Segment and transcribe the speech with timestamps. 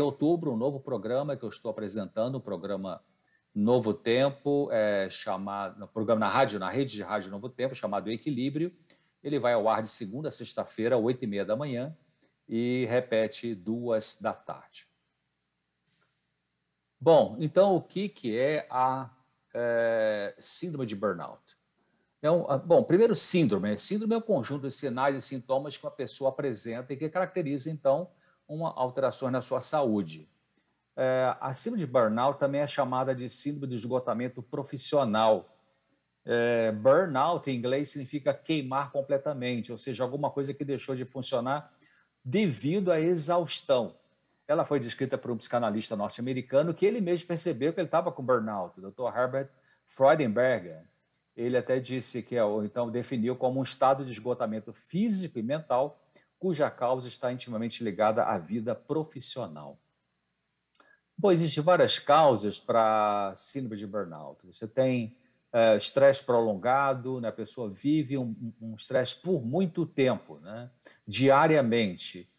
[0.00, 3.02] em outubro um novo programa que eu estou apresentando, o um programa
[3.54, 8.10] Novo Tempo, é, chamado, no programa na rádio, na rede de rádio Novo Tempo, chamado
[8.10, 8.72] Equilíbrio.
[9.22, 11.96] Ele vai ao ar de segunda a sexta-feira, oito e meia da manhã,
[12.48, 14.86] e repete duas da tarde.
[17.00, 19.10] Bom, então o que, que é a
[19.54, 21.56] é, síndrome de burnout?
[22.18, 23.78] Então, bom, primeiro síndrome.
[23.78, 27.70] Síndrome é um conjunto de sinais e sintomas que uma pessoa apresenta e que caracteriza,
[27.70, 28.10] então,
[28.48, 30.28] uma alteração na sua saúde.
[30.96, 35.54] É, a síndrome de burnout também é chamada de síndrome de esgotamento profissional.
[36.24, 41.72] É, burnout, em inglês, significa queimar completamente, ou seja, alguma coisa que deixou de funcionar
[42.24, 43.94] devido à exaustão.
[44.46, 48.22] Ela foi descrita por um psicanalista norte-americano que ele mesmo percebeu que ele estava com
[48.22, 49.16] burnout, o Dr.
[49.16, 49.50] Herbert
[49.86, 50.84] Freudenberger.
[51.36, 56.02] Ele até disse que, ou então, definiu como um estado de esgotamento físico e mental
[56.38, 59.78] cuja causa está intimamente ligada à vida profissional.
[61.16, 64.46] Bom, existem várias causas para síndrome de burnout.
[64.46, 65.16] Você tem
[65.52, 67.28] é, estresse prolongado, né?
[67.28, 70.70] a pessoa vive um estresse um por muito tempo, né?
[71.06, 72.30] diariamente,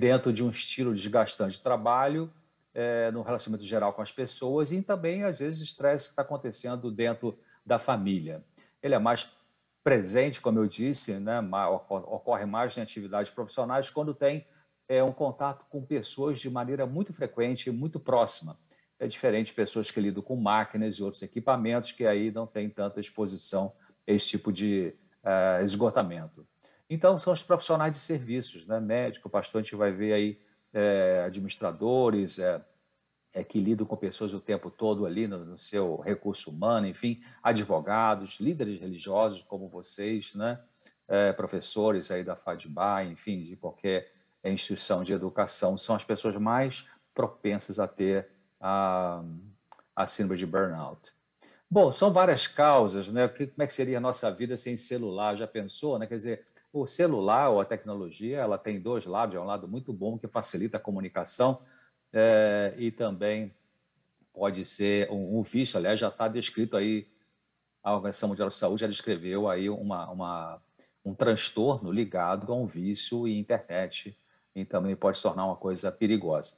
[0.00, 2.32] dentro de um estilo desgastante de trabalho,
[2.74, 6.90] é, no relacionamento geral com as pessoas, e também, às vezes, estresse que está acontecendo
[6.90, 8.42] dentro da família.
[8.82, 9.24] Ele é mais
[9.82, 11.40] presente, como eu disse, né?
[11.88, 14.46] ocorre mais em atividades profissionais quando tem
[14.88, 18.58] é um contato com pessoas de maneira muito frequente e muito próxima.
[18.98, 22.70] É diferente de pessoas que lidam com máquinas e outros equipamentos que aí não tem
[22.70, 23.72] tanta exposição
[24.08, 26.46] a esse tipo de uh, esgotamento.
[26.90, 28.80] Então, são os profissionais de serviços, né?
[28.80, 30.40] médico, pastor, a gente vai ver aí
[30.72, 32.64] é, administradores, é,
[33.32, 37.22] é, que lidam com pessoas o tempo todo ali no, no, seu recurso humano, enfim,
[37.42, 40.60] advogados, líderes religiosos como vocês, né?
[41.06, 44.12] É, professores aí da FADBA, enfim, de qualquer
[44.44, 48.28] a instituição de educação são as pessoas mais propensas a ter
[48.60, 49.22] a,
[49.96, 51.12] a síndrome de burnout.
[51.70, 53.28] Bom, são várias causas, né?
[53.28, 55.36] Como é que seria a nossa vida sem celular?
[55.36, 56.06] Já pensou, né?
[56.06, 59.92] Quer dizer, o celular ou a tecnologia, ela tem dois lados, é um lado muito
[59.92, 61.60] bom que facilita a comunicação
[62.12, 63.54] é, e também
[64.32, 67.08] pode ser um, um vício, aliás, já está descrito aí,
[67.82, 70.62] a Organização Mundial de Saúde já descreveu aí uma, uma,
[71.04, 74.18] um transtorno ligado a um vício e internet,
[74.54, 76.56] e também pode se tornar uma coisa perigosa.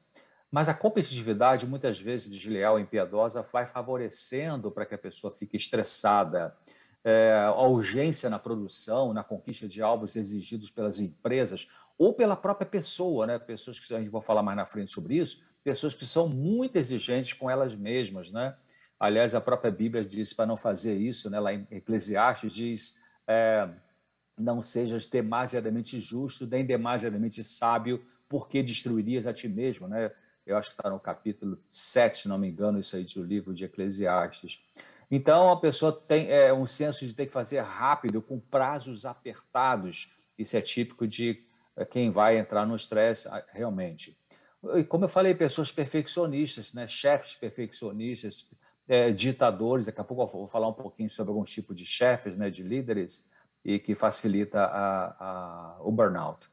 [0.50, 5.56] Mas a competitividade, muitas vezes desleal e impiedosa, vai favorecendo para que a pessoa fique
[5.56, 6.56] estressada.
[7.04, 11.68] É, a urgência na produção, na conquista de alvos exigidos pelas empresas
[12.00, 13.38] ou pela própria pessoa, né?
[13.38, 16.76] pessoas que a gente vai falar mais na frente sobre isso, pessoas que são muito
[16.76, 18.30] exigentes com elas mesmas.
[18.30, 18.56] Né?
[18.98, 21.38] Aliás, a própria Bíblia diz para não fazer isso, né?
[21.38, 23.02] lá em Eclesiastes diz.
[23.28, 23.68] É,
[24.38, 30.10] não sejas demasiadamente justo, nem demasiadamente sábio, porque destruirias a ti mesmo, né?
[30.46, 33.52] Eu acho que está no capítulo 7, se não me engano, isso aí do livro
[33.52, 34.64] de Eclesiastes.
[35.10, 40.16] Então, a pessoa tem é, um senso de ter que fazer rápido, com prazos apertados.
[40.38, 41.44] Isso é típico de
[41.84, 44.16] quem vai entrar no estresse realmente.
[44.74, 46.86] E como eu falei, pessoas perfeccionistas, né?
[46.86, 48.50] chefes perfeccionistas,
[48.86, 49.86] é, ditadores.
[49.86, 52.50] Daqui a pouco eu vou falar um pouquinho sobre alguns tipos de chefes, né?
[52.50, 53.30] de líderes
[53.64, 56.48] e que facilita a, a, o burnout.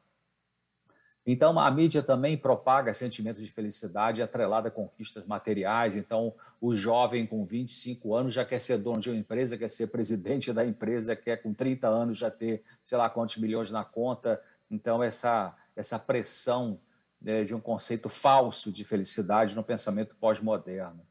[1.30, 5.94] Então, a mídia também propaga sentimentos de felicidade atrelada a conquistas materiais.
[5.94, 9.88] Então, o jovem com 25 anos já quer ser dono de uma empresa, quer ser
[9.88, 14.40] presidente da empresa, quer com 30 anos já ter, sei lá, quantos milhões na conta.
[14.70, 16.80] Então, essa, essa pressão
[17.20, 21.06] né, de um conceito falso de felicidade no pensamento pós-moderno.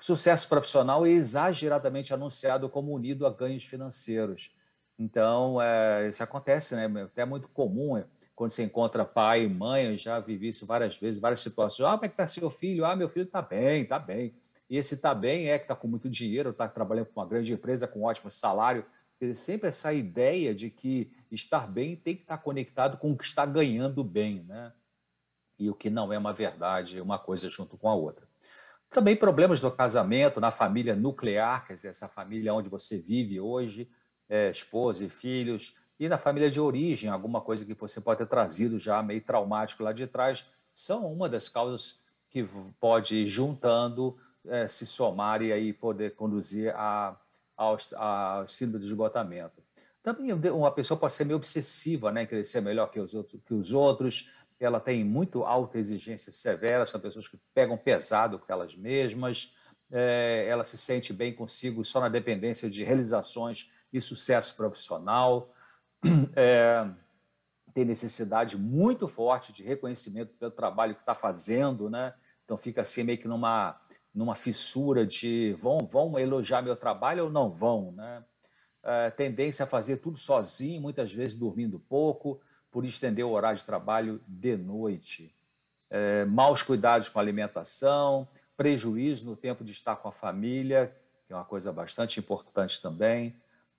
[0.00, 4.54] O sucesso profissional é exageradamente anunciado como unido a ganhos financeiros.
[4.98, 6.86] Então, é, isso acontece, né?
[7.02, 10.64] Até é muito comum é, quando você encontra pai e mãe, eu já vivi isso
[10.64, 11.88] várias vezes, várias situações.
[11.88, 12.84] Ah, como é que está seu filho?
[12.84, 14.32] Ah, meu filho está bem, está bem.
[14.70, 17.52] E esse está bem é que está com muito dinheiro, está trabalhando com uma grande
[17.52, 18.84] empresa, com um ótimo salário.
[19.34, 23.44] Sempre essa ideia de que estar bem tem que estar conectado com o que está
[23.44, 24.72] ganhando bem, né?
[25.58, 28.28] E o que não é uma verdade, uma coisa junto com a outra.
[28.88, 33.90] Também problemas do casamento, na família nuclear, quer dizer, essa família onde você vive hoje,
[34.28, 38.26] é, esposa e filhos, e na família de origem, alguma coisa que você pode ter
[38.26, 42.46] trazido já meio traumático lá de trás, são uma das causas que
[42.78, 44.16] pode ir juntando,
[44.46, 47.16] é, se somar e aí poder conduzir a,
[47.58, 49.62] ao, síndrome de esgotamento.
[50.02, 52.24] Também uma pessoa pode ser meio obsessiva, né?
[52.24, 56.86] querer ser melhor que os outros, que os outros ela tem muito alta exigência severa,
[56.86, 59.54] são pessoas que pegam pesado com elas mesmas,
[59.90, 65.52] é, ela se sente bem consigo só na dependência de realizações e sucesso profissional.
[66.36, 66.88] É,
[67.74, 72.14] tem necessidade muito forte de reconhecimento pelo trabalho que está fazendo, né?
[72.44, 73.80] Então fica assim meio que numa
[74.14, 78.24] numa fissura de vão vão elogiar meu trabalho ou não vão, né?
[78.82, 82.40] É, tendência a fazer tudo sozinho, muitas vezes dormindo pouco,
[82.70, 85.34] por estender o horário de trabalho de noite.
[85.90, 90.94] É, maus cuidados com a alimentação, prejuízo no tempo de estar com a família,
[91.26, 93.36] que é uma coisa bastante importante também,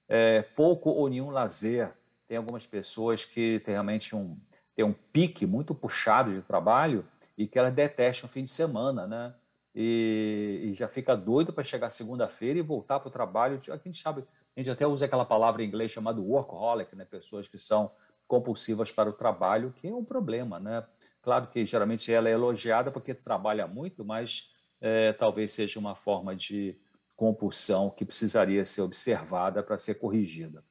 [0.07, 1.91] é, pouco ou nenhum lazer.
[2.27, 4.37] Tem algumas pessoas que têm realmente um,
[4.75, 7.05] têm um pique muito puxado de trabalho
[7.37, 9.33] e que elas detestam o fim de semana, né?
[9.81, 13.57] E, e já fica doido para chegar segunda-feira e voltar para o trabalho.
[13.71, 17.05] A gente sabe, a gente até usa aquela palavra em inglês chamada workaholic, né?
[17.05, 17.89] Pessoas que são
[18.27, 20.85] compulsivas para o trabalho, que é um problema, né?
[21.21, 26.35] Claro que geralmente ela é elogiada porque trabalha muito, mas é, talvez seja uma forma
[26.35, 26.77] de
[27.15, 30.61] compulsão que precisaria ser observada para ser corrigida.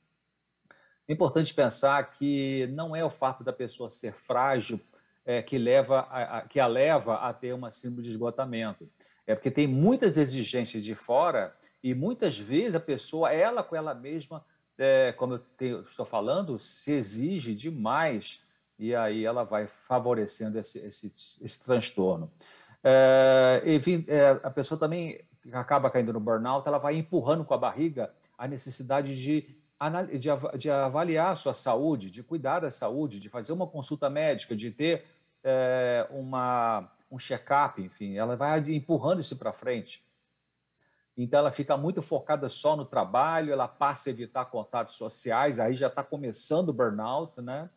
[1.09, 4.79] É importante pensar que não é o fato da pessoa ser frágil
[5.29, 8.89] é, que, leva a, a, que a leva a ter uma síndrome de esgotamento.
[9.27, 11.55] É porque tem muitas exigências de fora
[11.85, 14.43] e muitas vezes a pessoa, ela com ela mesma,
[14.79, 18.43] é, como eu estou falando, se exige demais
[18.79, 22.33] e aí ela vai favorecendo esse, esse, esse transtorno.
[22.83, 25.21] É, enfim, é, a pessoa também
[25.53, 29.47] acaba caindo no burnout, ela vai empurrando com a barriga a necessidade de,
[30.19, 34.57] de, de avaliar a sua saúde, de cuidar da saúde, de fazer uma consulta médica,
[34.57, 35.05] de ter
[35.43, 40.06] é, uma, um check-up, enfim, ela vai empurrando isso para frente.
[41.17, 45.75] Então, ela fica muito focada só no trabalho, ela passa a evitar contatos sociais, aí
[45.75, 47.69] já está começando o burnout, né?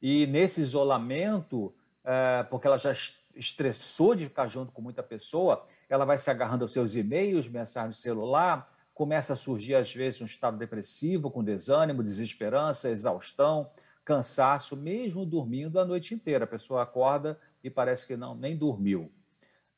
[0.00, 2.92] E nesse isolamento, é, porque ela já
[3.34, 7.98] estressou de ficar junto com muita pessoa, ela vai se agarrando aos seus e-mails, mensagens
[7.98, 13.70] celular, começa a surgir, às vezes, um estado depressivo, com desânimo, desesperança, exaustão,
[14.06, 16.44] cansaço, mesmo dormindo a noite inteira.
[16.44, 19.12] A pessoa acorda e parece que não nem dormiu.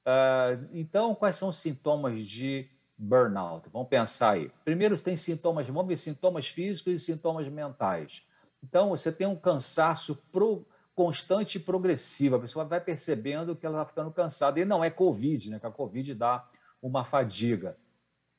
[0.07, 3.69] Uh, então, quais são os sintomas de burnout?
[3.73, 4.51] Vamos pensar aí.
[4.65, 8.29] Primeiro, tem sintomas, vamos ver sintomas físicos e sintomas mentais.
[8.63, 10.67] Então, você tem um cansaço pro,
[10.99, 12.35] constante e progressivo.
[12.37, 14.59] A pessoa vai percebendo que ela está ficando cansada.
[14.59, 15.61] E não é Covid, né?
[15.61, 16.45] Que a Covid dá
[16.83, 17.79] uma fadiga.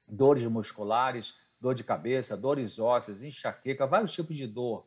[0.06, 4.86] Dores musculares, dor de cabeça, dores ósseas, enxaqueca, vários tipos de dor.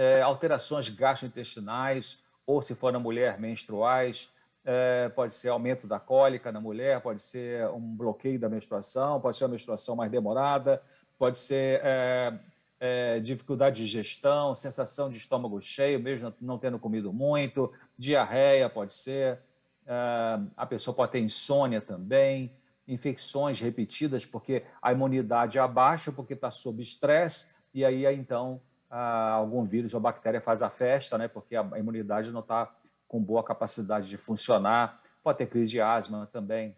[0.00, 4.32] É, alterações gastrointestinais, ou se for na mulher, menstruais.
[4.64, 9.36] É, pode ser aumento da cólica na mulher, pode ser um bloqueio da menstruação, pode
[9.36, 10.82] ser uma menstruação mais demorada,
[11.18, 12.32] pode ser é,
[12.80, 18.94] é, dificuldade de digestão, sensação de estômago cheio, mesmo não tendo comido muito, diarreia pode
[18.94, 19.38] ser,
[19.86, 22.50] é, a pessoa pode ter insônia também,
[22.88, 29.94] infecções repetidas, porque a imunidade abaixa, porque está sob estresse, e aí então algum vírus
[29.94, 32.74] ou bactéria faz a festa, né, porque a imunidade não está
[33.06, 36.76] com boa capacidade de funcionar, pode ter crise de asma também,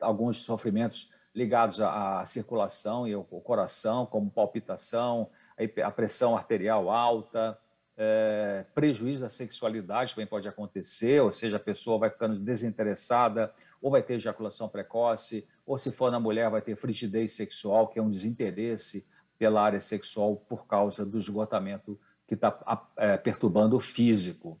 [0.00, 5.28] alguns sofrimentos ligados à, circulação e ao, coração, como palpitação,
[5.58, 7.58] a, a pressão arterial alta,
[7.96, 13.90] é, prejuízo da sexualidade também pode acontecer, ou seja, a pessoa vai ficando desinteressada, ou
[13.90, 18.02] vai ter ejaculação precoce, ou se for na mulher, vai ter frigidez sexual, que é
[18.02, 19.06] um desinteresse
[19.38, 22.58] pela área sexual por causa do esgotamento que está
[22.96, 24.60] é, perturbando o físico.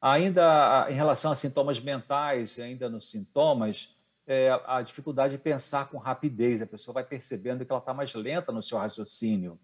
[0.00, 3.96] Ainda em relação a sintomas mentais, ainda nos sintomas,
[4.26, 8.14] é, a dificuldade de pensar com rapidez, a pessoa vai percebendo que ela está mais
[8.14, 9.58] lenta no seu raciocínio.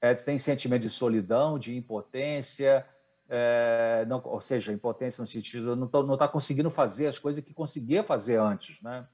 [0.00, 2.84] É, tem sentimento de solidão, de impotência,
[3.28, 8.02] é, não, ou seja, impotência no sentido não está conseguindo fazer as coisas que conseguia
[8.02, 8.82] fazer antes.
[8.82, 9.06] Né?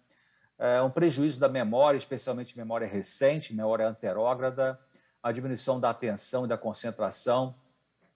[0.59, 4.79] É, um prejuízo da memória, especialmente memória recente, memória anterógrada,
[5.23, 7.55] a diminuição da atenção e da concentração.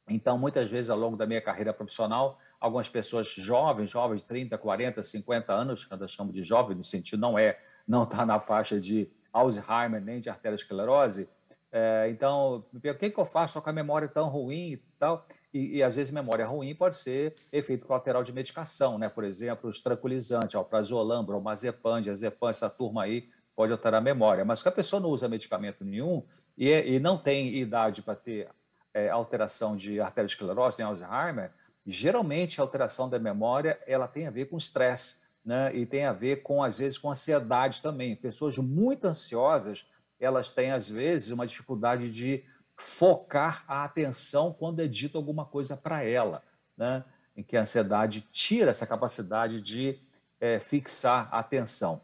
[0.08, 4.56] Então, muitas vezes, ao longo da minha carreira profissional, algumas pessoas jovens, jovens de 30,
[4.56, 8.40] 40, 50 anos, que nós chamamos de jovem, no sentido não é, não está na
[8.40, 11.28] faixa de Alzheimer nem de arteriosclerose.
[11.70, 15.26] É, então, o que, que eu faço com a memória tão ruim e tal?
[15.52, 19.08] E, e, às vezes memória ruim pode ser efeito colateral de medicação, né?
[19.08, 24.44] Por exemplo, os tranquilizantes, alprazolam, bromazepam, diazepam, essa turma aí pode alterar a memória.
[24.44, 26.22] Mas se a pessoa não usa medicamento nenhum
[26.56, 28.48] e, e não tem idade para ter
[28.92, 31.50] é, alteração de arteriosclerose, nem Alzheimer,
[31.86, 35.74] geralmente a alteração da memória ela tem a ver com estresse, né?
[35.74, 38.14] E tem a ver com às vezes com ansiedade também.
[38.14, 39.86] Pessoas muito ansiosas,
[40.20, 42.44] elas têm às vezes uma dificuldade de
[42.78, 46.42] focar a atenção quando é dito alguma coisa para ela,
[46.76, 47.04] né?
[47.36, 49.98] Em que a ansiedade tira essa capacidade de
[50.40, 52.00] é, fixar a atenção.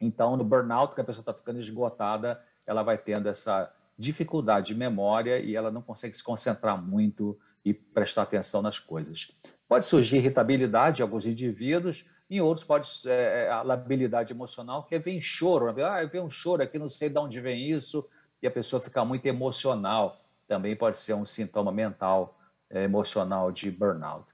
[0.00, 4.74] Então, no burnout, que a pessoa está ficando esgotada, ela vai tendo essa dificuldade de
[4.74, 9.30] memória e ela não consegue se concentrar muito e prestar atenção nas coisas.
[9.68, 14.96] Pode surgir irritabilidade em alguns indivíduos, em outros pode é, é a labilidade emocional, que
[14.96, 15.72] é vem choro.
[15.72, 15.84] Né?
[15.84, 18.08] Ah, vem um choro aqui, não sei de onde vem isso,
[18.42, 20.20] e a pessoa fica muito emocional.
[20.48, 22.36] Também pode ser um sintoma mental,
[22.68, 24.26] é, emocional de burnout.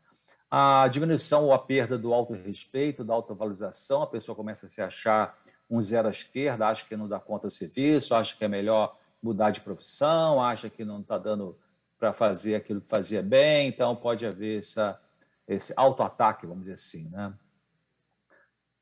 [0.51, 5.39] A diminuição ou a perda do autorrespeito, da autovalorização, a pessoa começa a se achar
[5.69, 8.97] um zero à esquerda, acha que não dá conta do serviço, acha que é melhor
[9.23, 11.59] mudar de profissão, acha que não está dando
[11.99, 14.99] para fazer aquilo que fazia bem, então pode haver essa,
[15.47, 17.11] esse autoataque, vamos dizer assim.
[17.11, 17.35] Né?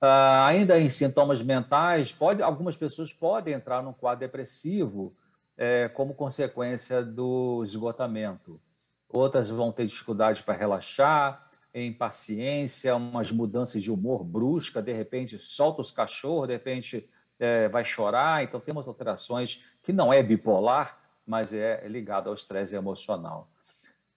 [0.03, 5.17] Uh, ainda em sintomas mentais, pode, algumas pessoas podem entrar num quadro depressivo
[5.57, 8.61] é, como consequência do esgotamento.
[9.09, 15.81] Outras vão ter dificuldade para relaxar, impaciência, umas mudanças de humor brusca, de repente solta
[15.81, 18.43] os cachorros, de repente é, vai chorar.
[18.43, 23.50] Então, temos alterações que não é bipolar, mas é ligado ao estresse emocional.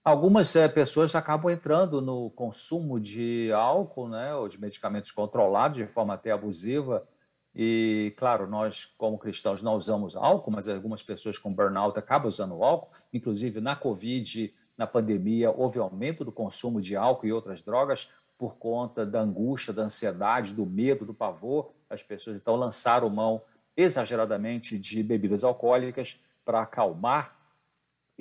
[0.02, 5.86] Algumas é, pessoas acabam entrando no consumo de álcool, né, ou de medicamentos controlados de
[5.86, 7.06] forma até abusiva.
[7.54, 12.62] E, claro, nós, como cristãos, não usamos álcool, mas algumas pessoas com burnout acabam usando
[12.64, 12.90] álcool.
[13.12, 18.56] Inclusive, na Covid, na pandemia, houve aumento do consumo de álcool e outras drogas por
[18.56, 21.72] conta da angústia, da ansiedade, do medo, do pavor.
[21.90, 23.42] As pessoas então lançaram mão
[23.76, 27.36] exageradamente de bebidas alcoólicas para acalmar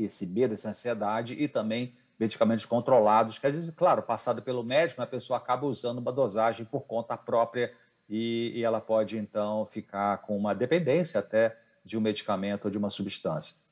[0.04, 5.08] esse medo, essa ansiedade e também medicamentos controlados, quer dizer, claro, passado pelo médico, a
[5.08, 7.74] pessoa acaba usando uma dosagem por conta própria
[8.10, 12.78] e, e ela pode então ficar com uma dependência até de um medicamento ou de
[12.78, 13.70] uma substância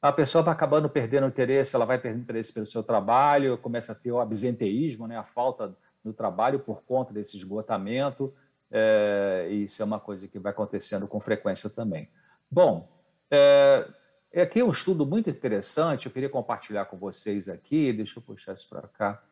[0.00, 3.94] a pessoa vai acabando perdendo interesse, ela vai perdendo interesse pelo seu trabalho, começa a
[3.94, 8.32] ter o absenteísmo, né, a falta no trabalho por conta desse esgotamento,
[8.70, 12.08] é, isso é uma coisa que vai acontecendo com frequência também.
[12.50, 12.88] Bom,
[13.30, 13.86] é,
[14.34, 18.54] aqui é um estudo muito interessante, eu queria compartilhar com vocês aqui, deixa eu puxar
[18.54, 19.22] isso para cá.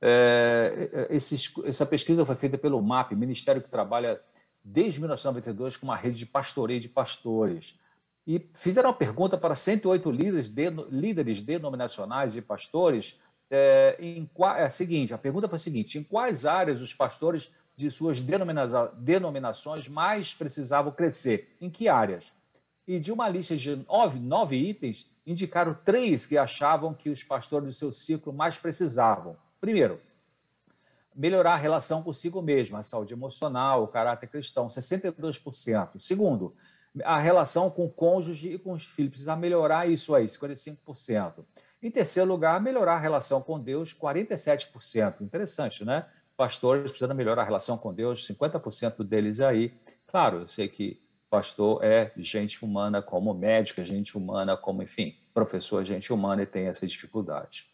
[0.00, 4.20] É, esse, essa pesquisa foi feita pelo MAP, Ministério que trabalha
[4.62, 7.78] desde 1992 com uma rede de pastoreio de pastores
[8.26, 13.20] e fizeram uma pergunta para 108 líderes, de, líderes denominacionais e pastores.
[13.50, 17.52] É, em, é a seguinte: a pergunta foi a seguinte: em quais áreas os pastores
[17.76, 21.54] de suas denomina, denominações mais precisavam crescer?
[21.60, 22.32] Em que áreas?
[22.86, 27.68] E de uma lista de nove, nove itens, indicaram três que achavam que os pastores
[27.68, 29.36] do seu ciclo mais precisavam.
[29.60, 30.00] Primeiro,
[31.14, 35.98] melhorar a relação consigo mesmo, a saúde emocional, o caráter cristão, 62%.
[35.98, 36.54] Segundo,
[37.02, 39.10] a relação com o cônjuge e com os filhos.
[39.12, 41.44] Precisa melhorar isso aí, 55%.
[41.82, 45.20] Em terceiro lugar, melhorar a relação com Deus, 47%.
[45.20, 46.06] Interessante, né?
[46.36, 49.72] Pastores precisam melhorar a relação com Deus, 50% deles aí.
[50.06, 51.00] Claro, eu sei que
[51.34, 56.44] pastor é gente humana como médico, é gente humana como, enfim, professor é gente humana
[56.44, 57.66] e tem essa dificuldade.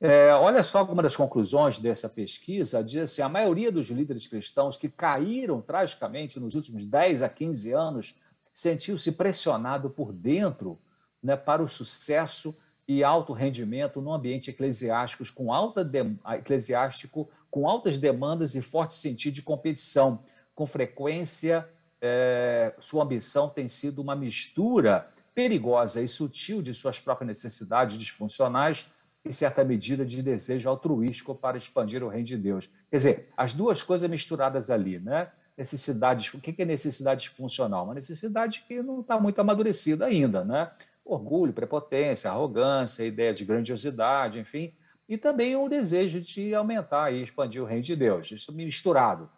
[0.00, 4.76] É, olha só alguma das conclusões dessa pesquisa, diz assim, a maioria dos líderes cristãos
[4.76, 8.14] que caíram tragicamente nos últimos 10 a 15 anos
[8.52, 10.78] sentiu-se pressionado por dentro
[11.20, 12.56] né, para o sucesso
[12.86, 15.98] e alto rendimento no ambiente eclesiástico com, alta de,
[16.36, 20.22] eclesiástico, com altas demandas e forte sentido de competição.
[20.54, 21.66] Com frequência,
[22.02, 28.90] é, sua ambição tem sido uma mistura perigosa e sutil de suas próprias necessidades disfuncionais
[29.24, 32.68] e certa medida de desejo altruístico para expandir o reino de Deus.
[32.90, 35.30] Quer dizer, as duas coisas misturadas ali, né?
[35.56, 36.30] necessidade.
[36.34, 37.84] O que é necessidade funcional?
[37.84, 40.70] Uma necessidade que não está muito amadurecida ainda, né?
[41.04, 44.72] Orgulho, prepotência, arrogância, ideia de grandiosidade, enfim,
[45.08, 49.28] e também o desejo de aumentar e expandir o reino de Deus, isso misturado.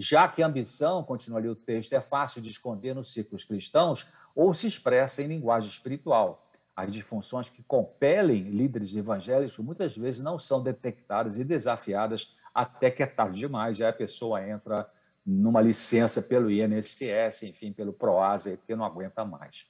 [0.00, 4.06] Já que a ambição, continua ali o texto, é fácil de esconder nos ciclos cristãos
[4.32, 6.48] ou se expressa em linguagem espiritual.
[6.76, 13.02] As disfunções que compelem líderes evangélicos muitas vezes não são detectadas e desafiadas até que
[13.02, 14.88] é tarde demais, já a pessoa entra
[15.26, 19.66] numa licença pelo INSS, enfim, pelo PROASA, porque não aguenta mais.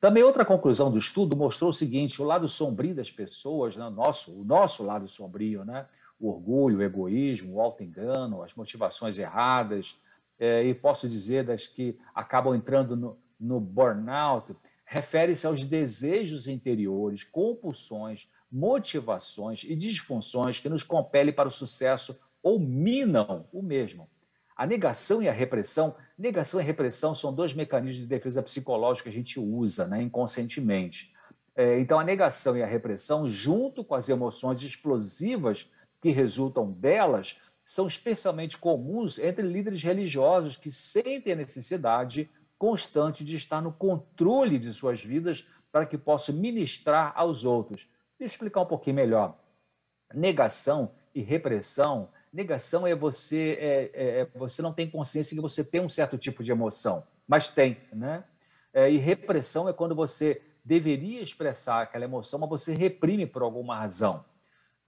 [0.00, 4.32] Também outra conclusão do estudo mostrou o seguinte: o lado sombrio das pessoas, né, nosso,
[4.32, 5.86] o nosso lado sombrio, né,
[6.20, 10.00] o orgulho, o egoísmo, o auto-engano, as motivações erradas,
[10.38, 17.24] é, e posso dizer das que acabam entrando no, no burnout, refere-se aos desejos interiores,
[17.24, 24.08] compulsões, motivações e disfunções que nos compelem para o sucesso ou minam o mesmo.
[24.56, 29.16] A negação e a repressão, negação e repressão são dois mecanismos de defesa psicológica que
[29.16, 31.12] a gente usa né, inconscientemente.
[31.54, 37.40] É, então, a negação e a repressão, junto com as emoções explosivas que resultam delas,
[37.64, 42.28] são especialmente comuns entre líderes religiosos que sentem a necessidade
[42.58, 47.88] constante de estar no controle de suas vidas para que possam ministrar aos outros.
[48.18, 49.38] Deixa eu explicar um pouquinho melhor.
[50.12, 52.08] Negação e repressão.
[52.32, 56.18] Negação é você é, é, é, você não tem consciência que você tem um certo
[56.18, 58.24] tipo de emoção, mas tem, né?
[58.72, 63.76] É, e repressão é quando você deveria expressar aquela emoção, mas você reprime por alguma
[63.76, 64.24] razão.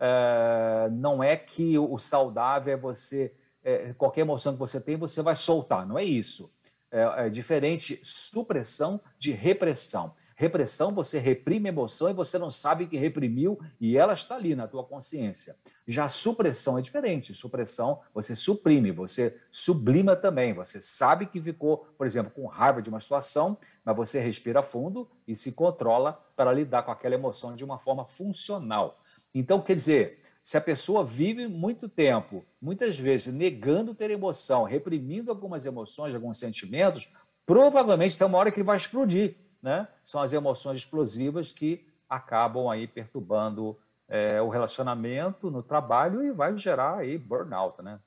[0.05, 3.33] É, não é que o saudável é você
[3.63, 6.53] é, qualquer emoção que você tem você vai soltar, não é isso.
[6.91, 10.13] É, é diferente supressão de repressão.
[10.35, 14.57] Repressão, você reprime a emoção e você não sabe que reprimiu e ela está ali
[14.57, 15.57] na tua consciência.
[15.87, 17.33] Já supressão é diferente.
[17.33, 20.53] Supressão, você suprime, você sublima também.
[20.53, 25.09] Você sabe que ficou, por exemplo, com raiva de uma situação, mas você respira fundo
[25.29, 29.02] e se controla para lidar com aquela emoção de uma forma funcional.
[29.35, 35.31] Então, quer dizer, se a pessoa vive muito tempo, muitas vezes negando ter emoção, reprimindo
[35.31, 37.09] algumas emoções, alguns sentimentos,
[37.47, 39.87] provavelmente tem uma hora que vai explodir né?
[40.03, 46.59] São as emoções explosivas que acabam aí perturbando é, o relacionamento no trabalho e vai
[46.59, 48.01] gerar aí burnout, né?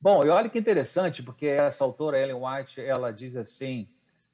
[0.00, 3.88] Bom, e olha que interessante, porque essa autora Ellen White, ela diz assim,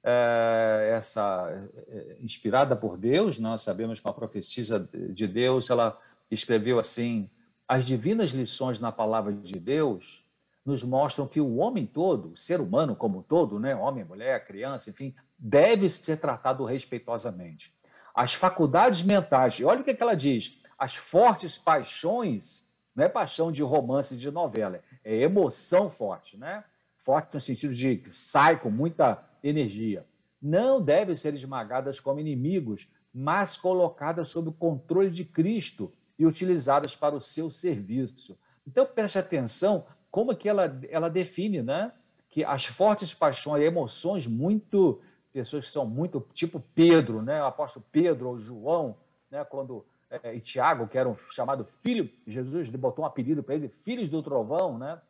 [0.04, 1.50] essa
[1.88, 5.98] é, inspirada por Deus, nós sabemos que uma profetisa de Deus, ela
[6.30, 7.30] escreveu assim:
[7.66, 10.24] as divinas lições na palavra de Deus
[10.64, 14.90] nos mostram que o homem todo, o ser humano como todo, né, homem, mulher, criança,
[14.90, 17.74] enfim, deve ser tratado respeitosamente.
[18.14, 23.62] As faculdades mentais, olha o que, ela diz, as fortes paixões, não é paixão de
[23.62, 26.64] romance, de novela, é emoção forte, né?
[26.96, 30.06] Forte no sentido de que sai com muita energia.
[30.40, 36.96] Não devem ser esmagadas como inimigos, mas colocadas sob o controle de Cristo e utilizadas
[36.96, 38.38] para o seu serviço.
[38.66, 41.92] Então preste atenção como é que ela, ela define, né?
[42.30, 45.00] Que as fortes paixões, emoções muito
[45.32, 47.42] pessoas que são muito tipo Pedro, né?
[47.42, 48.96] O apóstolo Pedro ou João,
[49.30, 49.44] né?
[49.44, 53.74] Quando é, e Tiago, que era um chamado filho, Jesus botou um apelido para eles,
[53.74, 55.00] filhos do trovão, né?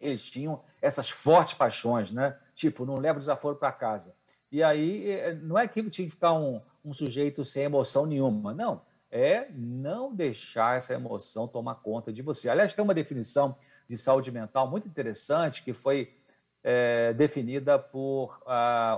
[0.00, 2.36] Eles tinham essas fortes paixões, né?
[2.54, 4.14] Tipo, não leva o desaforo para casa.
[4.50, 8.52] E aí, é, não é que tinha que ficar um, um sujeito sem emoção nenhuma,
[8.52, 8.82] não.
[9.10, 12.48] É não deixar essa emoção tomar conta de você.
[12.48, 13.56] Aliás, tem uma definição
[13.88, 16.14] de saúde mental muito interessante que foi
[16.64, 18.40] é, definida por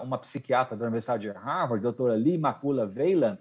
[0.03, 3.39] uma psiquiatra da Universidade de Harvard, doutora Lee Makula Veilan,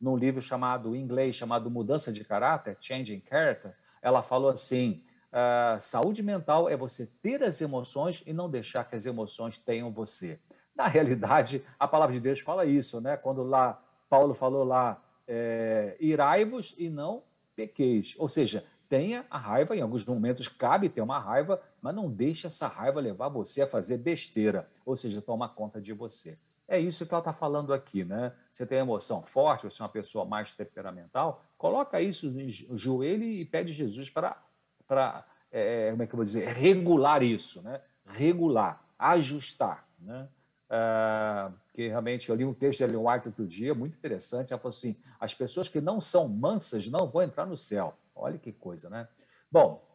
[0.00, 3.74] num livro chamado em inglês chamado Mudança de Caráter, Changing Character.
[4.00, 5.02] Ela falou assim:
[5.34, 9.92] uh, saúde mental é você ter as emoções e não deixar que as emoções tenham
[9.92, 10.38] você.
[10.74, 13.16] Na realidade, a palavra de Deus fala isso, né?
[13.16, 17.22] Quando lá Paulo falou lá, é, irai-vos e não
[17.54, 18.14] pequeis.
[18.18, 22.46] Ou seja, tenha a raiva, em alguns momentos cabe ter uma raiva, mas não deixe
[22.46, 26.38] essa raiva levar você a fazer besteira, ou seja, tomar conta de você.
[26.66, 28.32] É isso que ela está falando aqui, né?
[28.50, 33.44] Você tem emoção forte, você é uma pessoa mais temperamental, coloca isso no joelho e
[33.44, 34.42] pede Jesus para,
[34.86, 37.80] para é, como é que eu vou dizer, regular isso, né?
[38.04, 40.28] Regular, ajustar, né?
[40.64, 44.52] Uh, que realmente eu li um texto de Ellen White outro dia, muito interessante.
[44.52, 47.96] Ela falou assim: as pessoas que não são mansas não vão entrar no céu.
[48.16, 49.06] Olha que coisa, né?
[49.50, 49.86] Bom,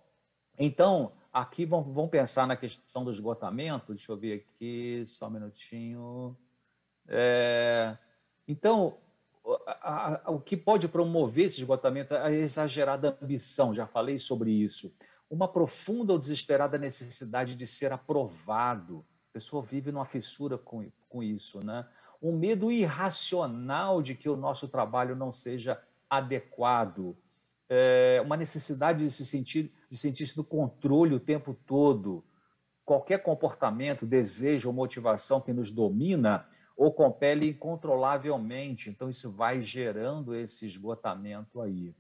[0.58, 3.94] então aqui vamos, vamos pensar na questão do esgotamento.
[3.94, 6.38] Deixa eu ver aqui, só um minutinho.
[7.06, 7.98] É,
[8.48, 8.98] então,
[9.66, 14.52] a, a, o que pode promover esse esgotamento é a exagerada ambição, já falei sobre
[14.52, 14.94] isso.
[15.30, 19.06] Uma profunda ou desesperada necessidade de ser aprovado.
[19.30, 21.86] A pessoa vive numa fissura com, com isso, né?
[22.22, 27.16] Um medo irracional de que o nosso trabalho não seja adequado
[27.70, 32.24] é, uma necessidade de se sentir de sentir-se no controle o tempo todo.
[32.86, 36.46] Qualquer comportamento, desejo ou motivação que nos domina
[36.80, 38.90] ou compele incontrolavelmente.
[38.90, 41.94] Então, isso vai gerando esse esgotamento aí.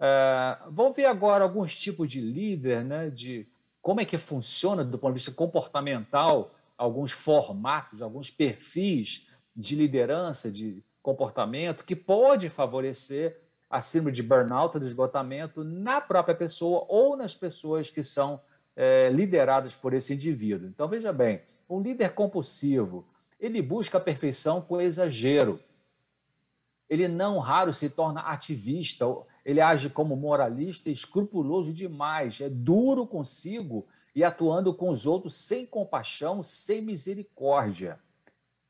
[0.00, 3.46] É, vamos ver agora alguns tipos de líder, né, de
[3.82, 10.50] como é que funciona do ponto de vista comportamental, alguns formatos, alguns perfis de liderança,
[10.50, 17.18] de comportamento, que pode favorecer a síndrome de burnout, de esgotamento, na própria pessoa ou
[17.18, 18.40] nas pessoas que são
[18.74, 20.68] é, lideradas por esse indivíduo.
[20.68, 23.06] Então, veja bem, um líder compulsivo,
[23.38, 25.60] ele busca a perfeição com exagero.
[26.88, 29.04] Ele não raro se torna ativista,
[29.44, 35.66] ele age como moralista escrupuloso demais, é duro consigo e atuando com os outros sem
[35.66, 37.98] compaixão, sem misericórdia.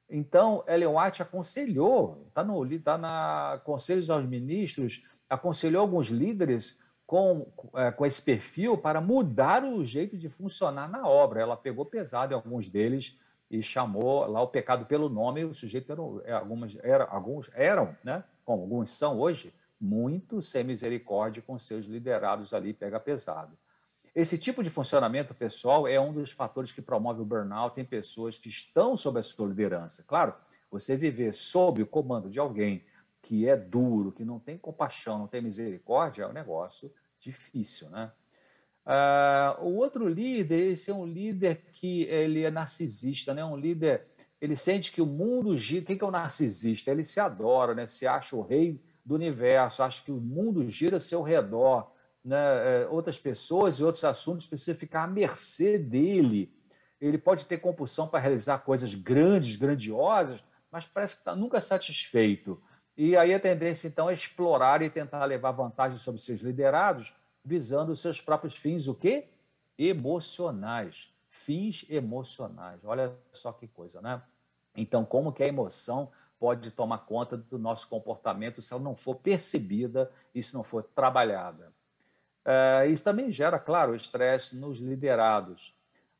[0.08, 7.46] Então, Ellen White aconselhou, está no tá na Conselhos aos Ministros, aconselhou alguns líderes com,
[7.74, 11.40] é, com esse perfil para mudar o jeito de funcionar na obra.
[11.40, 13.18] Ela pegou pesado em alguns deles
[13.50, 15.44] e chamou lá o pecado pelo nome.
[15.44, 20.64] O sujeito era, é, algumas, era, alguns eram né, como alguns são hoje, muito sem
[20.64, 23.56] misericórdia com seus liderados ali, pega pesado.
[24.14, 28.38] Esse tipo de funcionamento pessoal é um dos fatores que promove o burnout em pessoas
[28.38, 30.02] que estão sob a sua liderança.
[30.06, 30.34] Claro,
[30.70, 32.84] você viver sob o comando de alguém
[33.20, 38.10] que é duro, que não tem compaixão, não tem misericórdia, é um negócio difícil, né?
[38.86, 43.44] Uh, o outro líder, esse é um líder que ele é narcisista, né?
[43.44, 44.06] Um líder,
[44.40, 45.84] ele sente que o mundo gira.
[45.84, 46.92] Quem que é o narcisista?
[46.92, 47.86] Ele se adora, né?
[47.88, 51.90] Se acha o rei do universo, acha que o mundo gira ao seu redor,
[52.24, 52.36] né?
[52.82, 56.54] É, outras pessoas e outros assuntos precisam ficar à mercê dele.
[57.00, 62.62] Ele pode ter compulsão para realizar coisas grandes, grandiosas, mas parece que está nunca satisfeito.
[62.96, 67.12] E aí a tendência, então, é explorar e tentar levar vantagem sobre seus liderados,
[67.46, 69.28] visando os seus próprios fins, o quê?
[69.78, 71.14] Emocionais.
[71.30, 72.84] Fins emocionais.
[72.84, 74.20] Olha só que coisa, né?
[74.76, 79.14] Então, como que a emoção pode tomar conta do nosso comportamento se ela não for
[79.14, 81.72] percebida e se não for trabalhada?
[82.44, 85.74] Uh, isso também gera, claro, estresse nos liderados.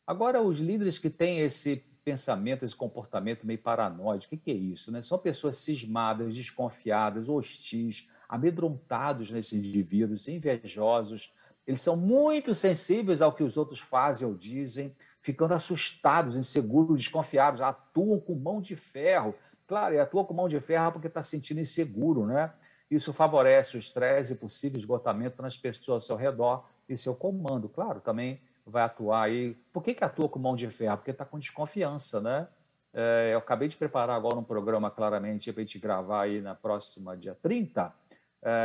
[0.07, 4.27] Agora, os líderes que têm esse pensamento, esse comportamento meio paranoide.
[4.27, 4.93] O que, que é isso?
[4.93, 5.03] Né?
[5.03, 11.33] São pessoas cismadas, desconfiadas, hostis, amedrontados nesses indivíduos, invejosos.
[11.67, 17.61] Eles são muito sensíveis ao que os outros fazem ou dizem, ficando assustados, inseguros, desconfiados,
[17.61, 19.35] atuam com mão de ferro.
[19.67, 22.53] Claro, e atua com mão de ferro porque está sentindo inseguro, né?
[22.89, 27.69] Isso favorece o estresse e possível esgotamento nas pessoas ao seu redor e seu comando.
[27.69, 29.55] Claro, também vai atuar aí.
[29.73, 30.99] Por que, que atua com mão de ferro?
[30.99, 32.47] Porque está com desconfiança, né?
[32.93, 36.55] É, eu acabei de preparar agora um programa, claramente, para a gente gravar aí na
[36.55, 37.93] próxima dia 30, é,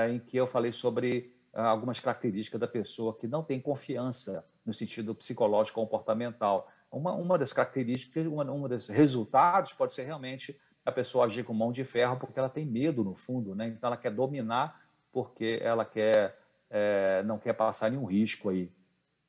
[0.09, 4.73] em que eu falei sobre é, algumas características da pessoa que não tem confiança no
[4.73, 6.71] sentido psicológico comportamental.
[6.91, 11.53] Uma, uma das características, uma, uma dos resultados pode ser realmente a pessoa agir com
[11.53, 13.67] mão de ferro porque ela tem medo, no fundo, né?
[13.67, 16.37] Então ela quer dominar porque ela quer,
[16.69, 18.71] é, não quer passar nenhum risco aí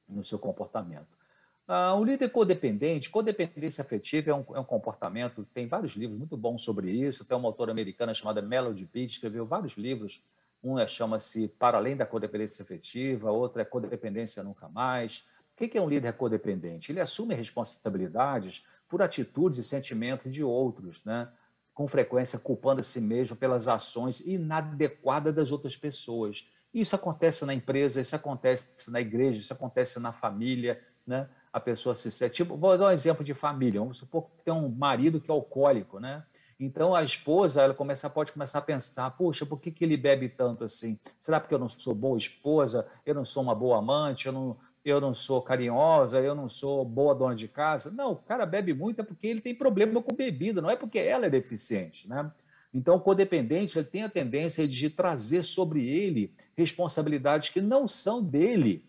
[0.09, 1.23] no seu comportamento.
[1.67, 6.37] Ah, o líder codependente, codependência afetiva é um, é um, comportamento, tem vários livros muito
[6.37, 7.25] bons sobre isso.
[7.25, 10.23] Tem uma autora americana chamada Melody Beach, escreveu vários livros.
[10.63, 15.27] Um é, chama-se Para Além da Codependência Afetiva, outro é Codependência Nunca Mais.
[15.53, 16.91] O que é um líder codependente?
[16.91, 21.29] Ele assume responsabilidades por atitudes e sentimentos de outros, né?
[21.75, 26.47] com frequência culpando a si mesmo pelas ações inadequadas das outras pessoas.
[26.73, 31.29] Isso acontece na empresa, isso acontece na igreja, isso acontece na família, né?
[31.53, 32.37] A pessoa se sente.
[32.37, 33.81] Tipo, vou dar um exemplo de família.
[33.81, 36.25] Vamos supor que tem um marido que é alcoólico, né?
[36.65, 40.29] Então a esposa ela começa, pode começar a pensar: puxa, por que, que ele bebe
[40.29, 40.97] tanto assim?
[41.19, 42.87] Será porque eu não sou boa esposa?
[43.05, 44.27] Eu não sou uma boa amante?
[44.27, 46.21] Eu não, eu não sou carinhosa?
[46.21, 47.91] Eu não sou boa dona de casa?
[47.91, 51.01] Não, o cara bebe muito é porque ele tem problema com bebida, não é porque
[51.01, 52.31] ela é deficiente, né?
[52.73, 58.23] Então, o codependente ele tem a tendência de trazer sobre ele responsabilidades que não são
[58.23, 58.89] dele.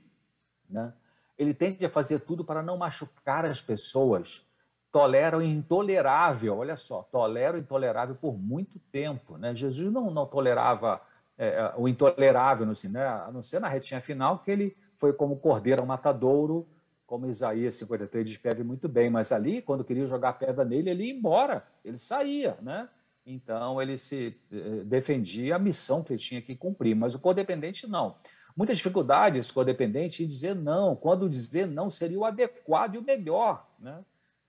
[0.69, 0.93] Né?
[1.37, 4.45] Ele tende a fazer tudo para não machucar as pessoas.
[4.93, 9.37] Tolera o intolerável, olha só, tolera o intolerável por muito tempo.
[9.37, 9.55] Né?
[9.55, 11.01] Jesus não, não tolerava
[11.35, 13.05] é, é o intolerável, no, né?
[13.05, 16.67] a não ser na retinha final, que ele foi como cordeiro ao matadouro,
[17.07, 21.13] como Isaías 53 descreve muito bem, mas ali, quando queria jogar pedra nele, ele ia
[21.13, 22.87] embora, ele saía, né?
[23.25, 27.87] Então, ele se eh, defendia a missão que ele tinha que cumprir, mas o codependente
[27.87, 28.15] não.
[28.55, 33.03] Muita dificuldade esse codependente em dizer não, quando dizer não seria o adequado e o
[33.03, 33.67] melhor.
[33.79, 33.99] Né?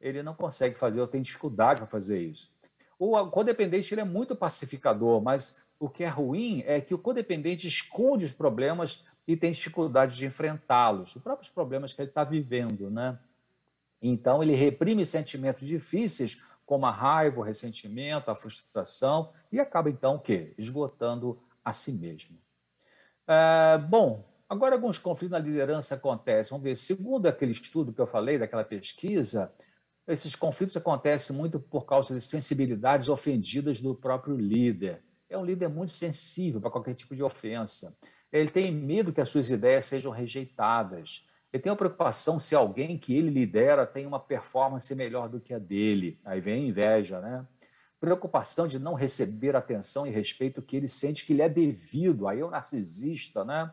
[0.04, 2.52] Ele não consegue fazer, ou tem dificuldade para fazer isso.
[2.98, 7.66] O codependente ele é muito pacificador, mas o que é ruim é que o codependente
[7.66, 12.90] esconde os problemas e tem dificuldade de enfrentá-los, os próprios problemas que ele está vivendo.
[12.90, 13.18] Né?
[14.00, 20.16] Então, ele reprime sentimentos difíceis como a raiva, o ressentimento, a frustração, e acaba então
[20.16, 20.54] o quê?
[20.56, 22.38] Esgotando a si mesmo.
[23.26, 26.50] É, bom, agora alguns conflitos na liderança acontecem.
[26.50, 29.52] Vamos ver, segundo aquele estudo que eu falei, daquela pesquisa,
[30.06, 35.02] esses conflitos acontecem muito por causa de sensibilidades ofendidas do próprio líder.
[35.28, 37.96] É um líder muito sensível para qualquer tipo de ofensa.
[38.30, 41.26] Ele tem medo que as suas ideias sejam rejeitadas.
[41.52, 45.54] Ele tem uma preocupação se alguém que ele lidera tem uma performance melhor do que
[45.54, 46.20] a dele.
[46.24, 47.46] Aí vem a inveja, né?
[47.98, 52.28] Preocupação de não receber atenção e respeito que ele sente que lhe é devido.
[52.28, 53.72] Aí é o narcisista, né?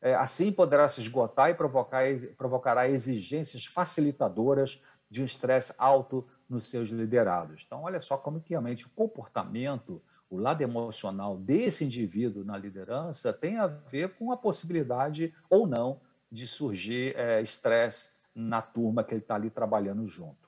[0.00, 2.04] É, assim poderá se esgotar e provocar,
[2.36, 4.80] provocará exigências facilitadoras
[5.10, 7.62] de um estresse alto nos seus liderados.
[7.66, 13.32] Então, olha só como que realmente o comportamento, o lado emocional desse indivíduo na liderança
[13.32, 19.02] tem a ver com a possibilidade ou não de surgir é, estresse é, na turma
[19.04, 20.46] que ele está ali trabalhando junto.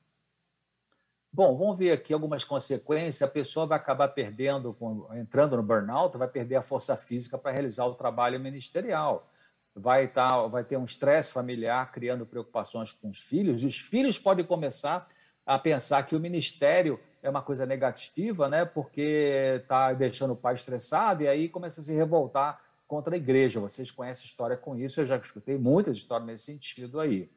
[1.33, 3.23] Bom, vamos ver aqui algumas consequências.
[3.23, 4.77] A pessoa vai acabar perdendo,
[5.15, 9.31] entrando no burnout, vai perder a força física para realizar o trabalho ministerial.
[9.75, 13.65] Vai, estar, tá, vai ter um estresse familiar, criando preocupações com os filhos.
[13.65, 15.09] Os filhos podem começar
[15.47, 18.65] a pensar que o ministério é uma coisa negativa, né?
[18.65, 23.61] porque está deixando o pai estressado, e aí começa a se revoltar contra a igreja.
[23.61, 27.31] Vocês conhecem história com isso, eu já escutei muitas histórias nesse sentido aí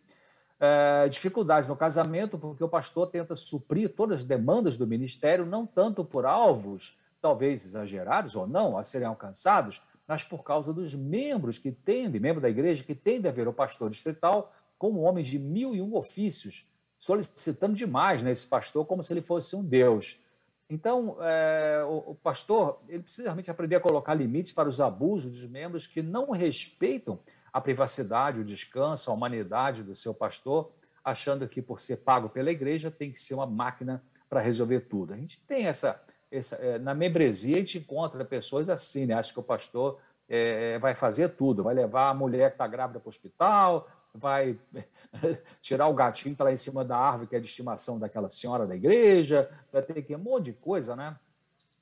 [0.61, 5.65] é, dificuldades no casamento, porque o pastor tenta suprir todas as demandas do ministério, não
[5.65, 11.57] tanto por alvos, talvez exagerados ou não, a serem alcançados, mas por causa dos membros
[11.57, 15.39] que tendem, membro da igreja, que tendem a ver o pastor distrital como homem de
[15.39, 16.69] mil e um ofícios,
[16.99, 20.21] solicitando demais né, esse pastor como se ele fosse um Deus.
[20.69, 25.39] Então, é, o, o, pastor ele precisa realmente aprender a colocar limites para os abusos
[25.39, 27.17] dos membros que não respeitam
[27.53, 32.51] a privacidade, o descanso, a humanidade do seu pastor, achando que por ser pago pela
[32.51, 35.13] igreja tem que ser uma máquina para resolver tudo.
[35.13, 39.13] A gente tem essa, essa é, na membresia a gente encontra pessoas assim, né?
[39.15, 42.99] Acha que o pastor é, vai fazer tudo, vai levar a mulher que está grávida
[42.99, 44.57] para o hospital, vai
[45.61, 48.29] tirar o gatinho que está lá em cima da árvore, que é de estimação daquela
[48.29, 51.17] senhora da igreja, vai ter que um monte de coisa, né?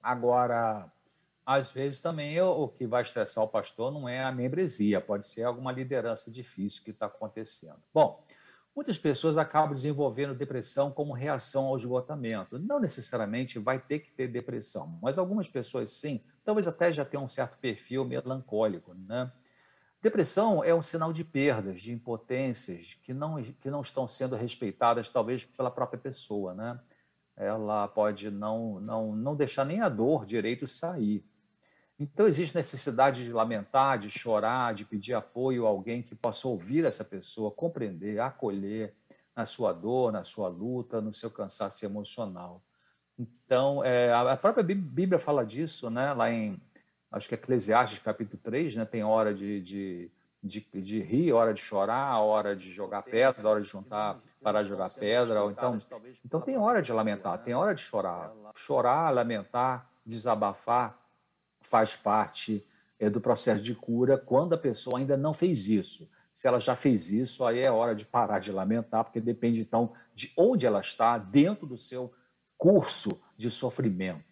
[0.02, 0.92] Agora,
[1.46, 5.44] às vezes também o que vai estressar o pastor não é a membresia, pode ser
[5.44, 7.78] alguma liderança difícil que está acontecendo.
[7.94, 8.24] Bom,
[8.80, 12.58] muitas pessoas acabam desenvolvendo depressão como reação ao esgotamento.
[12.58, 17.26] Não necessariamente vai ter que ter depressão, mas algumas pessoas sim, talvez até já tenham
[17.26, 19.30] um certo perfil melancólico, né?
[20.02, 25.10] Depressão é um sinal de perdas, de impotências que não, que não estão sendo respeitadas,
[25.10, 26.80] talvez pela própria pessoa, né?
[27.36, 31.29] Ela pode não, não, não deixar nem a dor direito sair.
[32.00, 36.86] Então, existe necessidade de lamentar, de chorar, de pedir apoio a alguém que possa ouvir
[36.86, 38.96] essa pessoa, compreender, acolher
[39.36, 42.62] na sua dor, na sua luta, no seu cansaço emocional.
[43.18, 46.14] Então, é, a própria Bíblia fala disso, né?
[46.14, 46.58] lá em,
[47.12, 48.86] acho que é Eclesiastes, capítulo 3, né?
[48.86, 53.62] tem hora de, de, de, de rir, hora de chorar, hora de jogar pedra, hora
[53.62, 55.42] de juntar, parar de jogar pedra.
[55.44, 55.78] Ou então,
[56.26, 58.34] então, tem hora de lamentar, tem hora de chorar.
[58.56, 60.99] Chorar, lamentar, desabafar,
[61.70, 62.66] faz parte
[63.00, 66.10] é, do processo de cura quando a pessoa ainda não fez isso.
[66.32, 69.94] Se ela já fez isso, aí é hora de parar de lamentar, porque depende então
[70.14, 72.14] de onde ela está dentro do seu
[72.58, 74.24] curso de sofrimento,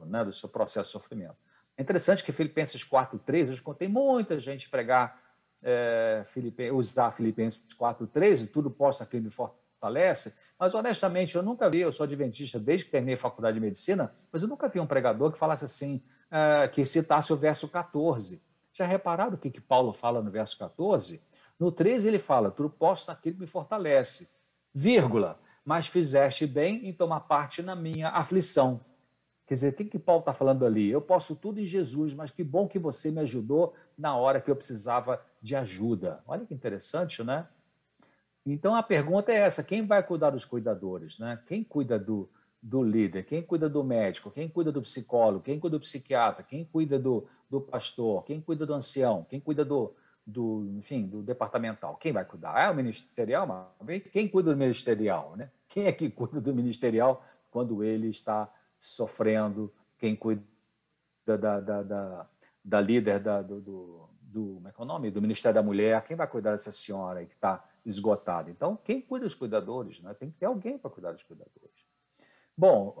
[0.00, 1.36] né, do seu processo de sofrimento.
[1.76, 5.20] É interessante que Filipenses 4,13, eu escutei muita gente pregar,
[5.62, 6.24] é,
[6.72, 12.04] usar Filipenses 4,13, tudo posso aquele me fortalece, mas honestamente eu nunca vi, eu sou
[12.04, 15.38] adventista desde que terminei a faculdade de medicina, mas eu nunca vi um pregador que
[15.38, 18.42] falasse assim, uh, que citasse o verso 14.
[18.72, 21.22] Já repararam o que, que Paulo fala no verso 14?
[21.58, 24.30] No 13 ele fala, tu posso naquele que me fortalece,
[24.74, 28.80] vírgula, mas fizeste bem em tomar parte na minha aflição.
[29.46, 30.90] Quer dizer, o que, que Paulo está falando ali?
[30.90, 34.50] Eu posso tudo em Jesus, mas que bom que você me ajudou na hora que
[34.50, 36.20] eu precisava de ajuda.
[36.26, 37.46] Olha que interessante, né?
[38.44, 41.18] Então a pergunta é essa: quem vai cuidar dos cuidadores?
[41.18, 41.40] Né?
[41.46, 42.28] Quem cuida do,
[42.66, 46.64] do líder, quem cuida do médico, quem cuida do psicólogo, quem cuida do psiquiatra, quem
[46.64, 49.94] cuida do, do pastor, quem cuida do ancião, quem cuida do,
[50.26, 52.60] do, enfim, do departamental, quem vai cuidar?
[52.60, 55.48] É o ministerial, mas quem cuida do ministerial, né?
[55.68, 59.72] Quem é que cuida do ministerial quando ele está sofrendo?
[59.96, 60.42] Quem cuida
[61.24, 62.26] da, da, da,
[62.64, 65.10] da líder da, do, do, do, como é que é o nome?
[65.12, 66.02] do Ministério da Mulher?
[66.02, 68.50] Quem vai cuidar dessa senhora que está esgotada?
[68.50, 70.00] Então, quem cuida dos cuidadores?
[70.00, 70.12] Né?
[70.14, 71.86] Tem que ter alguém para cuidar dos cuidadores.
[72.58, 72.96] Bom,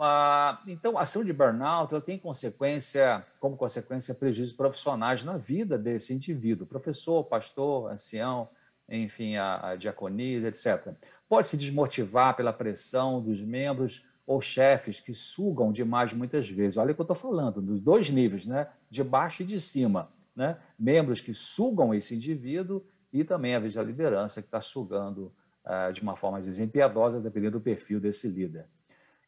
[0.66, 6.12] então a ação de burnout ela tem consequência, como consequência, prejuízos profissionais na vida desse
[6.12, 8.50] indivíduo, professor, pastor, ancião,
[8.86, 10.92] enfim, a, a diaconia, etc.
[11.26, 16.76] Pode se desmotivar pela pressão dos membros ou chefes que sugam demais muitas vezes.
[16.76, 18.68] Olha o que eu estou falando, dos dois níveis, né?
[18.90, 20.10] de baixo e de cima.
[20.34, 20.58] Né?
[20.78, 25.32] Membros que sugam esse indivíduo e também, a vezes, a liderança que está sugando
[25.64, 28.66] uh, de uma forma dependendo do perfil desse líder.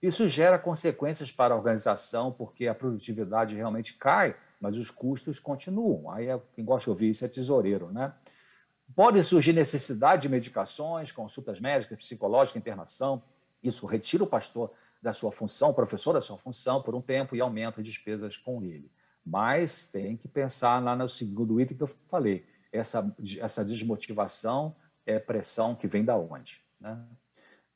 [0.00, 6.10] Isso gera consequências para a organização, porque a produtividade realmente cai, mas os custos continuam.
[6.10, 8.12] Aí é, quem gosta de ouvir isso é tesoureiro, né?
[8.94, 13.22] Pode surgir necessidade de medicações, consultas médicas, psicológicas, internação.
[13.62, 17.36] Isso retira o pastor da sua função, o professor da sua função por um tempo
[17.36, 18.90] e aumenta as despesas com ele.
[19.24, 22.46] Mas tem que pensar lá no segundo item que eu falei.
[22.72, 26.62] Essa, essa desmotivação é pressão que vem da onde?
[26.80, 26.98] Né?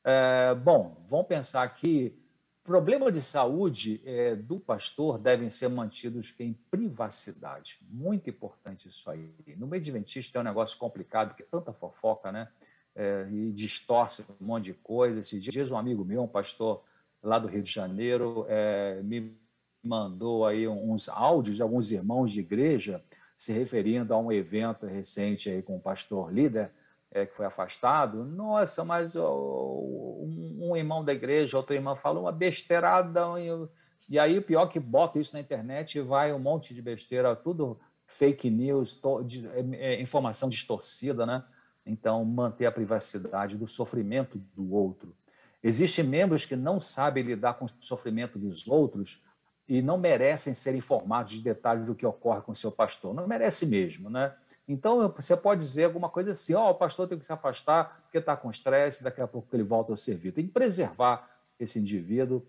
[0.03, 2.19] É, bom, vamos pensar aqui.
[2.63, 7.79] Problema de saúde é, do pastor devem ser mantidos em privacidade.
[7.89, 9.33] Muito importante isso aí.
[9.57, 12.47] No meio adventista é um negócio complicado, porque tanta fofoca, né?
[12.95, 15.19] É, e distorce um monte de coisa.
[15.19, 16.83] Esses dias um amigo meu, um pastor
[17.21, 19.37] lá do Rio de Janeiro, é, me
[19.83, 23.03] mandou aí uns áudios de alguns irmãos de igreja
[23.35, 26.71] se referindo a um evento recente aí com o pastor líder
[27.13, 28.25] é, que foi afastado.
[28.25, 33.21] Nossa, mas um, um, irmão da igreja, outro irmão falou uma besteirada.
[33.39, 33.69] E,
[34.09, 36.81] e aí o pior é que bota isso na internet e vai um monte de
[36.81, 41.43] besteira, tudo fake news, to, de, é, é, informação distorcida, né?
[41.85, 45.15] Então, manter a privacidade do sofrimento do outro.
[45.61, 49.21] Existem membros que não sabem lidar com o sofrimento dos outros
[49.67, 53.13] e não merecem ser informados de detalhes do que ocorre com o seu pastor.
[53.13, 54.33] Não merece mesmo, né?
[54.67, 58.01] Então, você pode dizer alguma coisa assim, ó, oh, o pastor tem que se afastar
[58.03, 60.31] porque está com estresse, daqui a pouco ele volta ao servir.
[60.31, 62.45] Tem que preservar esse indivíduo,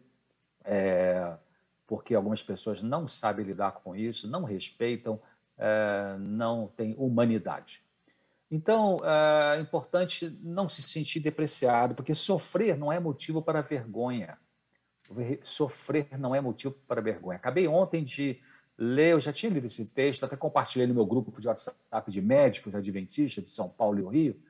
[0.64, 1.36] é,
[1.86, 5.20] porque algumas pessoas não sabem lidar com isso, não respeitam,
[5.58, 7.82] é, não têm humanidade.
[8.50, 14.38] Então, é importante não se sentir depreciado, porque sofrer não é motivo para vergonha.
[15.42, 17.36] Sofrer não é motivo para vergonha.
[17.36, 18.40] Acabei ontem de
[18.76, 22.20] ler, eu já tinha lido esse texto, até compartilhei no meu grupo de WhatsApp de
[22.20, 24.40] médicos adventistas de São Paulo e Rio,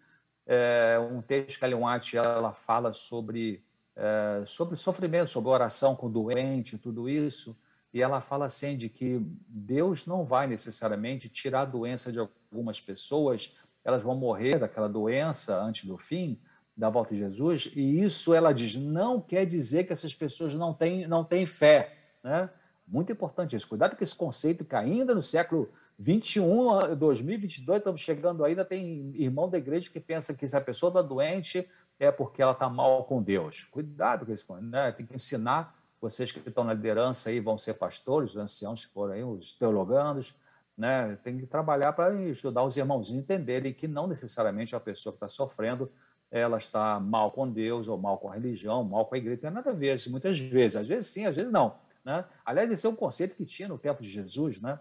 [0.46, 1.84] é, um texto que a Leon
[2.14, 3.62] ela fala sobre,
[3.96, 7.58] é, sobre sofrimento, sobre oração com doente, tudo isso,
[7.92, 12.80] e ela fala assim de que Deus não vai necessariamente tirar a doença de algumas
[12.80, 16.40] pessoas, elas vão morrer daquela doença antes do fim,
[16.76, 20.74] da volta de Jesus, e isso ela diz, não quer dizer que essas pessoas não
[20.74, 22.50] têm, não têm fé, né?
[22.86, 23.68] Muito importante isso.
[23.68, 29.48] Cuidado com esse conceito que ainda no século 21, 2022, estamos chegando ainda, tem irmão
[29.48, 31.68] da igreja que pensa que se a pessoa está doente
[31.98, 33.64] é porque ela está mal com Deus.
[33.70, 34.92] Cuidado com isso, né?
[34.92, 38.92] Tem que ensinar vocês que estão na liderança aí, vão ser pastores, os anciãos que
[38.92, 40.34] foram aí, os teologandos,
[40.76, 41.16] né?
[41.22, 45.28] Tem que trabalhar para ajudar os irmãozinhos entenderem que não necessariamente a pessoa que está
[45.28, 45.90] sofrendo
[46.34, 49.42] ela está mal com Deus ou mal com a religião, mal com a igreja.
[49.42, 50.76] Tem nada a ver muitas vezes.
[50.76, 51.76] Às vezes sim, às vezes não.
[52.04, 52.24] Né?
[52.44, 54.78] Aliás, esse é um conceito que tinha no tempo de Jesus, né?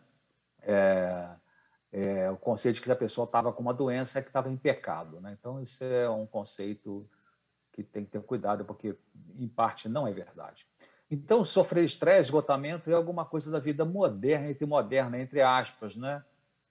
[0.62, 1.30] É,
[1.94, 5.22] é, o conceito de que a pessoa estava com uma doença que estava em pecado.
[5.22, 5.38] Né?
[5.40, 7.08] Então, isso é um conceito
[7.72, 8.96] que tem que ter cuidado, porque,
[9.38, 10.66] em parte, não é verdade.
[11.10, 15.96] Então, sofrer estresse, esgotamento é alguma coisa da vida moderna, entre moderna, entre aspas.
[15.96, 16.24] Né?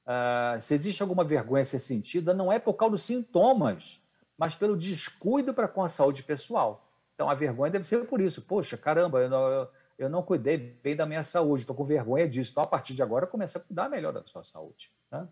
[0.04, 4.02] Ah, se existe alguma vergonha a ser sentida, não é por causa dos sintomas,
[4.36, 6.88] mas pelo descuido para com a saúde pessoal.
[7.14, 8.42] Então, a vergonha deve ser por isso.
[8.42, 9.68] Poxa, caramba, eu, eu
[10.04, 12.50] eu não cuidei bem da minha saúde, estou com vergonha disso.
[12.52, 14.92] Então, a partir de agora, começa a cuidar melhor da sua saúde.
[15.10, 15.26] Né?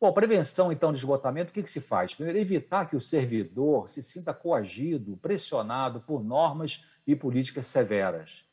[0.00, 2.14] Bom, prevenção, então, de esgotamento, o que, que se faz?
[2.14, 8.44] Primeiro, evitar que o servidor se sinta coagido, pressionado por normas e políticas severas.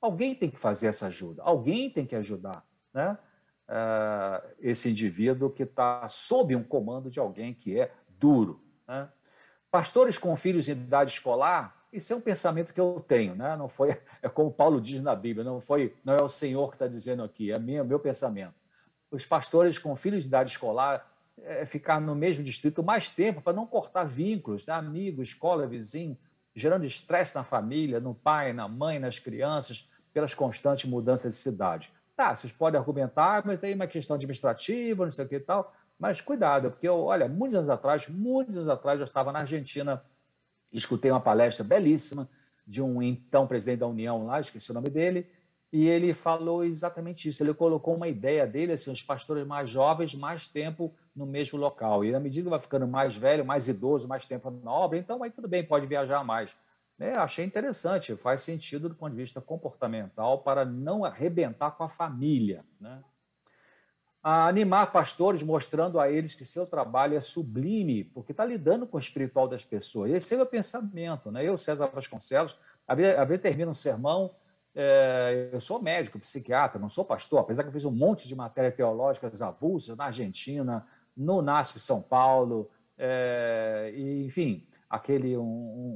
[0.00, 3.16] Alguém tem que fazer essa ajuda, alguém tem que ajudar né?
[3.68, 8.60] Uh, esse indivíduo que está sob um comando de alguém que é duro.
[8.88, 9.08] Né?
[9.70, 13.56] Pastores com filhos em idade escolar isso é um pensamento que eu tenho, né?
[13.56, 16.76] Não foi, é como Paulo diz na Bíblia, não foi, não é o Senhor que
[16.76, 18.54] está dizendo aqui, é minha, meu pensamento.
[19.10, 21.10] Os pastores com filhos de idade escolar
[21.42, 24.74] é, ficar no mesmo distrito mais tempo para não cortar vínculos, né?
[24.74, 26.16] amigo, escola, vizinho,
[26.54, 31.92] gerando estresse na família, no pai, na mãe, nas crianças, pelas constantes mudanças de cidade.
[32.16, 35.72] Tá, vocês podem argumentar, mas tem uma questão administrativa, não sei o que e tal,
[35.98, 40.02] mas cuidado, porque eu, olha, muitos anos atrás, muitos anos atrás, eu estava na Argentina
[40.72, 42.28] escutei uma palestra belíssima
[42.66, 45.26] de um então presidente da União lá, esqueci o nome dele,
[45.72, 47.42] e ele falou exatamente isso.
[47.42, 52.04] Ele colocou uma ideia dele, assim, os pastores mais jovens, mais tempo no mesmo local.
[52.04, 55.22] E à medida que vai ficando mais velho, mais idoso, mais tempo na obra, então
[55.22, 56.56] aí tudo bem, pode viajar mais.
[56.98, 61.88] É, achei interessante, faz sentido do ponto de vista comportamental para não arrebentar com a
[61.88, 62.64] família.
[62.78, 63.02] Né?
[64.22, 68.96] A animar pastores, mostrando a eles que seu trabalho é sublime, porque está lidando com
[68.96, 70.10] o espiritual das pessoas.
[70.10, 71.30] Esse é o meu pensamento.
[71.30, 71.48] Né?
[71.48, 72.56] Eu, César Vasconcelos,
[72.86, 74.34] às vezes termino um sermão,
[74.74, 78.36] é, eu sou médico, psiquiatra, não sou pastor, apesar que eu fiz um monte de
[78.36, 85.42] matérias teológicas avulsas na Argentina, no NASP São Paulo, é, e, enfim, aquele um,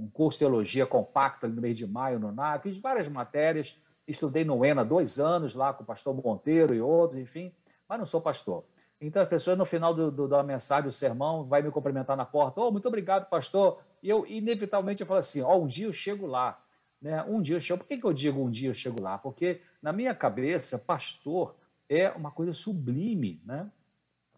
[0.05, 3.79] um, curso de teologia compacto ali no mês de maio no NAV, fiz várias matérias,
[4.09, 7.53] estudei no ENA dois anos lá com o pastor Monteiro e outros, enfim,
[7.89, 8.65] mas não sou pastor.
[9.01, 12.25] Então, a pessoa, no final do, do, da mensagem, do sermão, vai me cumprimentar na
[12.25, 12.61] porta.
[12.61, 13.81] Oh, muito obrigado, pastor.
[14.03, 16.63] E eu, inevitavelmente, eu falo assim: oh, um dia eu chego lá.
[17.01, 17.23] Né?
[17.25, 17.81] Um dia eu chego.
[17.81, 19.19] Por que, que eu digo um dia eu chego lá?
[19.19, 21.55] Porque, na minha cabeça, pastor
[21.89, 23.71] é uma coisa sublime, né?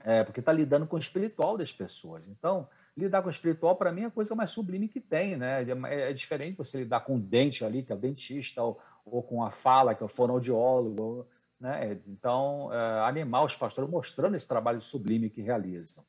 [0.05, 2.29] É, porque está lidando com o espiritual das pessoas.
[2.29, 5.37] Então, lidar com o espiritual, para mim, é a coisa mais sublime que tem.
[5.37, 5.65] Né?
[5.65, 9.23] É, é diferente você lidar com o dente ali, que é o dentista, ou, ou
[9.23, 11.27] com a fala, que é o fonoaudiólogo
[11.61, 11.99] né?
[12.07, 16.05] Então, é, animar os pastores mostrando esse trabalho sublime que realizam.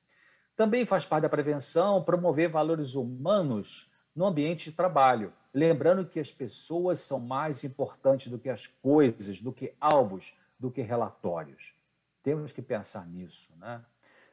[0.56, 6.32] Também faz parte da prevenção promover valores humanos no ambiente de trabalho, lembrando que as
[6.32, 11.76] pessoas são mais importantes do que as coisas, do que alvos, do que relatórios.
[12.24, 13.84] Temos que pensar nisso, né?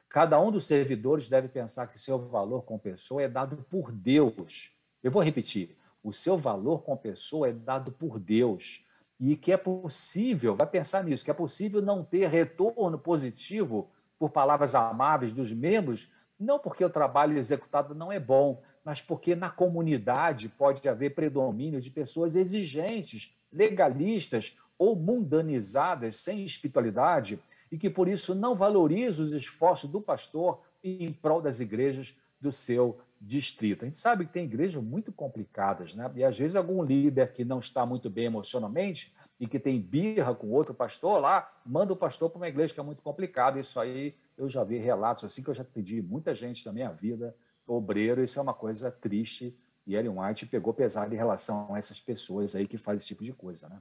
[0.08, 4.72] Cada um dos servidores deve pensar que seu valor com pessoa é dado por Deus.
[5.02, 8.83] Eu vou repetir: o seu valor com pessoa é dado por Deus.
[9.18, 14.30] E que é possível, vai pensar nisso, que é possível não ter retorno positivo por
[14.30, 16.08] palavras amáveis dos membros,
[16.38, 21.80] não porque o trabalho executado não é bom, mas porque na comunidade pode haver predomínio
[21.80, 27.38] de pessoas exigentes, legalistas ou mundanizadas, sem espiritualidade,
[27.70, 32.52] e que por isso não valoriza os esforços do pastor em prol das igrejas do
[32.52, 33.84] seu distrito.
[33.84, 36.10] A gente sabe que tem igrejas muito complicadas, né?
[36.14, 40.34] E às vezes algum líder que não está muito bem emocionalmente e que tem birra
[40.34, 43.58] com outro pastor lá, manda o pastor para uma igreja que é muito complicada.
[43.58, 46.90] Isso aí eu já vi relatos assim que eu já pedi muita gente na minha
[46.90, 47.34] vida,
[47.66, 49.58] obreiro, isso é uma coisa triste.
[49.86, 53.24] E Ellen White pegou pesado em relação a essas pessoas aí que fazem esse tipo
[53.24, 53.80] de coisa, né?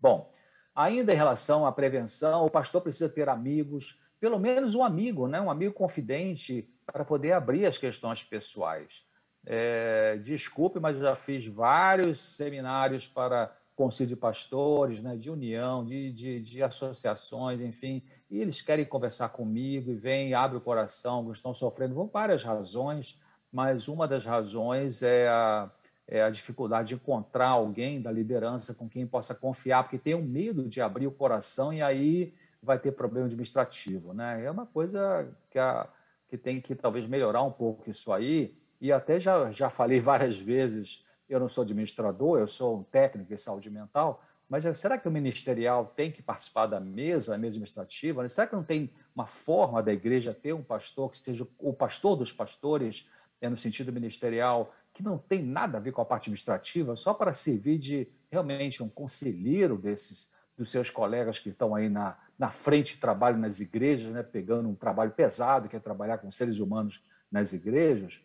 [0.00, 0.32] Bom,
[0.74, 5.40] Ainda em relação à prevenção, o pastor precisa ter amigos, pelo menos um amigo, né?
[5.40, 9.04] um amigo confidente, para poder abrir as questões pessoais.
[9.46, 15.82] É, desculpe, mas eu já fiz vários seminários para conselho de pastores, né, de união,
[15.82, 21.32] de, de, de, associações, enfim, e eles querem conversar comigo e vêm, abre o coração,
[21.32, 23.18] estão sofrendo por várias razões,
[23.50, 25.70] mas uma das razões é a,
[26.06, 30.22] é, a dificuldade de encontrar alguém da liderança com quem possa confiar, porque tem um
[30.22, 34.12] medo de abrir o coração e aí vai ter problema administrativo.
[34.12, 34.44] Né?
[34.44, 35.88] É uma coisa que, a,
[36.28, 40.38] que tem que talvez melhorar um pouco isso aí, e até já, já falei várias
[40.38, 45.06] vezes, eu não sou administrador, eu sou um técnico em saúde mental, mas será que
[45.06, 48.28] o ministerial tem que participar da mesa, da mesa administrativa?
[48.28, 52.16] Será que não tem uma forma da igreja ter um pastor que seja o pastor
[52.16, 53.08] dos pastores,
[53.40, 57.14] é, no sentido ministerial, que não tem nada a ver com a parte administrativa, só
[57.14, 62.50] para servir de realmente um conselheiro desses dos seus colegas que estão aí na, na
[62.50, 66.58] frente de trabalho nas igrejas, né, pegando um trabalho pesado, que é trabalhar com seres
[66.58, 68.18] humanos nas igrejas,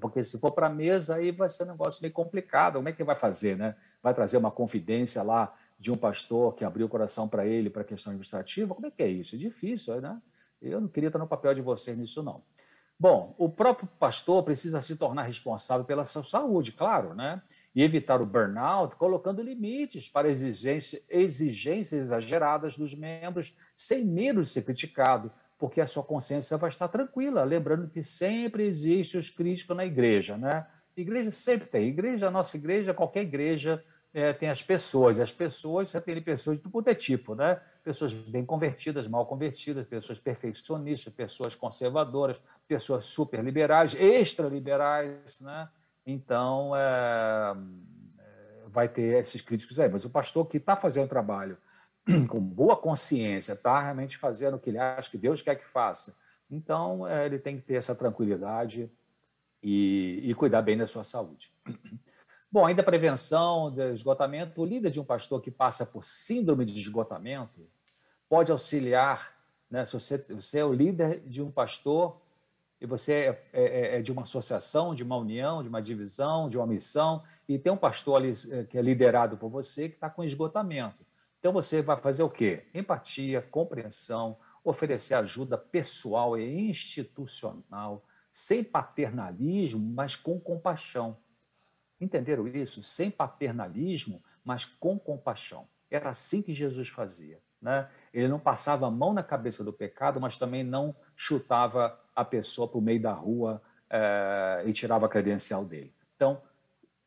[0.00, 2.74] porque se for para a mesa, aí vai ser um negócio meio complicado.
[2.74, 3.56] Como é que vai fazer?
[3.56, 3.74] Né?
[4.00, 7.82] Vai trazer uma confidência lá de um pastor que abriu o coração para ele para
[7.82, 8.72] a questão administrativa?
[8.72, 9.34] Como é que é isso?
[9.34, 10.22] É difícil, né?
[10.62, 12.44] Eu não queria estar no papel de vocês nisso, não.
[12.96, 17.42] Bom, o próprio pastor precisa se tornar responsável pela sua saúde, claro, né?
[17.74, 24.48] E evitar o burnout, colocando limites para exigência, exigências exageradas dos membros, sem medo de
[24.48, 27.44] ser criticado, porque a sua consciência vai estar tranquila.
[27.44, 30.66] Lembrando que sempre existe os críticos na igreja, né?
[30.96, 31.88] Igreja sempre tem.
[31.88, 36.58] Igreja, nossa igreja, qualquer igreja, é, tem as pessoas, e as pessoas, você tem pessoas
[36.58, 37.60] de todo é tipo, né?
[37.84, 45.68] Pessoas bem convertidas, mal convertidas, pessoas perfeccionistas, pessoas conservadoras, pessoas super liberais, extra liberais, né?
[46.10, 47.54] Então, é,
[48.18, 49.88] é, vai ter esses críticos aí.
[49.88, 51.56] Mas o pastor que está fazendo trabalho
[52.28, 56.16] com boa consciência, está realmente fazendo o que ele acha que Deus quer que faça,
[56.50, 58.90] então é, ele tem que ter essa tranquilidade
[59.62, 61.52] e, e cuidar bem da sua saúde.
[62.52, 64.60] Bom, ainda prevenção do esgotamento.
[64.60, 67.60] O líder de um pastor que passa por síndrome de esgotamento
[68.28, 69.36] pode auxiliar.
[69.70, 69.84] Né?
[69.84, 72.20] Se você, você é o líder de um pastor
[72.80, 76.48] e você é, é, é, é, de uma associação, de uma união, de uma divisão,
[76.48, 79.96] de uma missão, e tem um pastor ali é, que é liderado por você que
[79.96, 81.04] está com esgotamento.
[81.38, 82.64] Então você vai fazer o quê?
[82.72, 91.16] Empatia, compreensão, oferecer ajuda pessoal e institucional, sem paternalismo, mas com compaixão.
[92.00, 92.82] Entenderam isso?
[92.82, 95.68] Sem paternalismo, mas com compaixão.
[95.90, 97.40] Era assim que Jesus fazia.
[97.60, 97.88] Né?
[98.12, 102.68] Ele não passava a mão na cabeça do pecado, mas também não chutava a pessoa
[102.68, 105.92] para o meio da rua é, e tirava a credencial dele.
[106.14, 106.40] Então,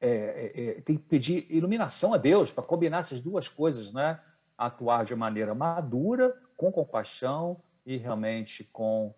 [0.01, 4.19] é, é, tem que pedir iluminação a Deus para combinar essas duas coisas, né?
[4.57, 9.13] atuar de maneira madura, com compaixão e realmente com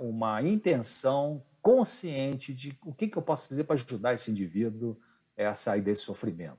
[0.00, 4.98] uma intenção consciente de o que, que eu posso fazer para ajudar esse indivíduo
[5.38, 6.58] a sair desse sofrimento.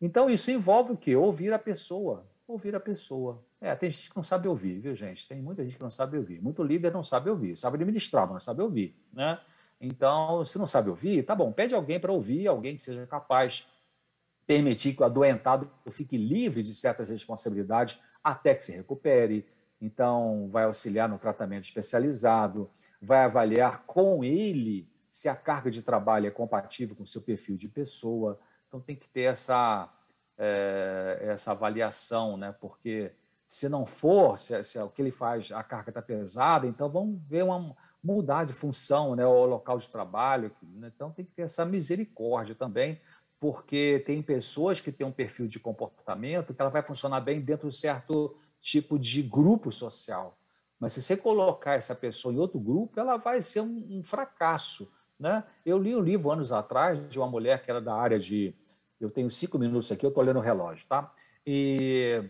[0.00, 1.16] Então, isso envolve o quê?
[1.16, 2.26] Ouvir a pessoa.
[2.52, 3.42] Ouvir a pessoa.
[3.58, 5.26] É, tem gente que não sabe ouvir, viu, gente?
[5.26, 6.42] Tem muita gente que não sabe ouvir.
[6.42, 7.56] Muito líder não sabe ouvir.
[7.56, 9.40] Sabe administrar, mas não sabe ouvir, né?
[9.80, 13.66] Então, se não sabe ouvir, tá bom, pede alguém para ouvir, alguém que seja capaz
[14.46, 19.46] permitir que o adoentado fique livre de certas responsabilidades até que se recupere.
[19.80, 26.26] Então, vai auxiliar no tratamento especializado, vai avaliar com ele se a carga de trabalho
[26.26, 28.38] é compatível com o seu perfil de pessoa.
[28.68, 29.88] Então, tem que ter essa,
[30.44, 32.52] é, essa avaliação, né?
[32.60, 33.12] porque
[33.46, 37.20] se não for, se, se, o que ele faz, a carga está pesada, então vamos
[37.28, 40.50] ver uma mudar de função, né, o local de trabalho.
[40.60, 40.90] Né?
[40.92, 43.00] Então tem que ter essa misericórdia também,
[43.38, 47.68] porque tem pessoas que têm um perfil de comportamento que ela vai funcionar bem dentro
[47.68, 50.36] de certo tipo de grupo social.
[50.80, 54.92] Mas se você colocar essa pessoa em outro grupo, ela vai ser um, um fracasso.
[55.18, 55.44] Né?
[55.64, 58.52] Eu li um livro anos atrás de uma mulher que era da área de.
[59.04, 61.12] Eu tenho cinco minutos aqui, eu estou olhando o relógio, tá?
[61.46, 62.22] E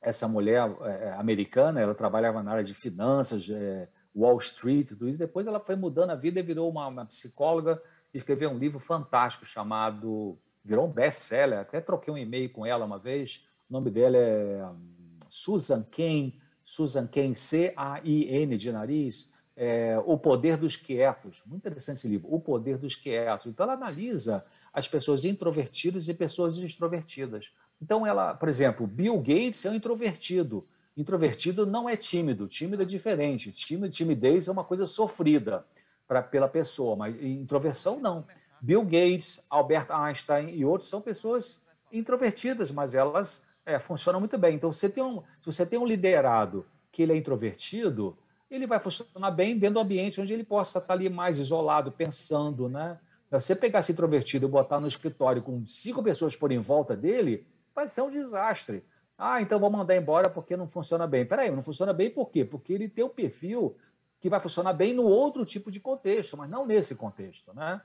[0.00, 5.18] essa mulher é, americana, ela trabalhava na área de finanças, é, Wall Street, tudo isso.
[5.18, 7.80] Depois ela foi mudando a vida e virou uma, uma psicóloga
[8.14, 10.38] escreveu um livro fantástico chamado.
[10.64, 11.58] Virou um best-seller.
[11.58, 13.46] Até troquei um e-mail com ela uma vez.
[13.68, 16.32] O nome dela é hum, Susan Cain,
[16.64, 19.34] Susan Cain, C-A-I-N de nariz.
[19.56, 21.42] É, o Poder dos Quietos.
[21.44, 23.46] Muito interessante esse livro, O Poder dos Quietos.
[23.46, 24.44] Então, ela analisa
[24.74, 27.52] as pessoas introvertidas e pessoas extrovertidas.
[27.80, 30.66] Então, ela, por exemplo, Bill Gates é um introvertido.
[30.96, 33.52] Introvertido não é tímido, tímido é diferente.
[33.52, 35.64] Tímido, timidez é uma coisa sofrida
[36.08, 38.26] pra, pela pessoa, mas introversão não.
[38.60, 41.62] Bill Gates, Albert Einstein e outros são pessoas
[41.92, 44.56] introvertidas, mas elas é, funcionam muito bem.
[44.56, 48.16] Então, você tem um, se você tem um liderado que ele é introvertido,
[48.50, 52.68] ele vai funcionar bem dentro do ambiente onde ele possa estar ali mais isolado, pensando,
[52.68, 52.98] né?
[53.40, 56.96] Se você pegar esse introvertido e botar no escritório com cinco pessoas por em volta
[56.96, 58.84] dele, vai ser um desastre.
[59.16, 61.24] Ah, então vou mandar embora porque não funciona bem.
[61.24, 62.44] Peraí, não funciona bem por quê?
[62.44, 63.76] Porque ele tem um perfil
[64.20, 67.52] que vai funcionar bem no outro tipo de contexto, mas não nesse contexto.
[67.54, 67.80] Né?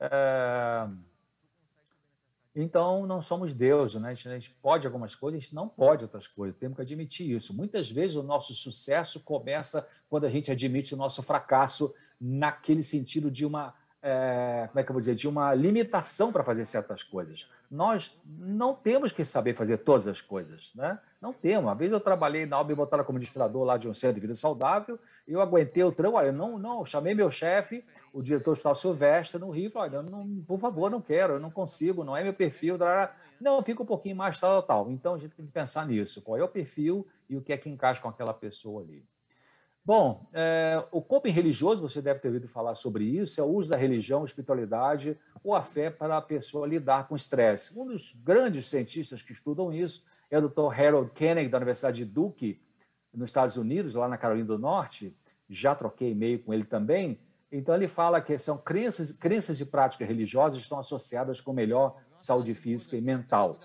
[0.00, 0.88] É...
[2.56, 4.10] Então, não somos deuses, né?
[4.10, 7.52] a gente pode algumas coisas, a gente não pode outras coisas, temos que admitir isso.
[7.52, 13.28] Muitas vezes o nosso sucesso começa quando a gente admite o nosso fracasso naquele sentido
[13.30, 13.74] de uma
[14.06, 17.48] é, como é que eu vou dizer, de uma limitação para fazer certas coisas.
[17.70, 20.98] Nós não temos que saber fazer todas as coisas, né?
[21.22, 21.64] Não temos.
[21.64, 24.34] Uma vez eu trabalhei na Alba botaram como administrador lá de um centro de vida
[24.34, 27.82] saudável, e eu aguentei o trânsito, olha, não, não, chamei meu chefe,
[28.12, 31.40] o diretor do Hospital Silvestre, no Rio, falei, olha, não, por favor, não quero, eu
[31.40, 32.76] não consigo, não é meu perfil,
[33.40, 34.90] não, fica um pouquinho mais tal, tal.
[34.90, 37.56] Então a gente tem que pensar nisso, qual é o perfil e o que é
[37.56, 39.02] que encaixa com aquela pessoa ali.
[39.86, 43.68] Bom, é, o coping religioso, você deve ter ouvido falar sobre isso, é o uso
[43.68, 47.78] da religião, espiritualidade ou a fé para a pessoa lidar com estresse.
[47.78, 50.72] Um dos grandes cientistas que estudam isso é o Dr.
[50.80, 52.62] Harold Koenig, da Universidade de Duke,
[53.12, 55.14] nos Estados Unidos, lá na Carolina do Norte.
[55.50, 57.20] Já troquei e-mail com ele também.
[57.52, 62.54] Então, ele fala que são crenças, crenças e práticas religiosas estão associadas com melhor saúde
[62.54, 63.60] física e mental.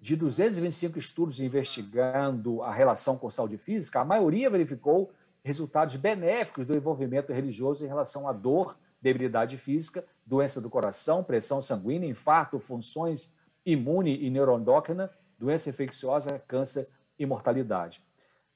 [0.00, 5.12] De 225 estudos investigando a relação com saúde física, a maioria verificou
[5.44, 11.60] resultados benéficos do envolvimento religioso em relação à dor, debilidade física, doença do coração, pressão
[11.60, 13.32] sanguínea, infarto, funções
[13.64, 16.88] imune e neuroendócrina, doença infecciosa, câncer
[17.18, 18.02] e mortalidade.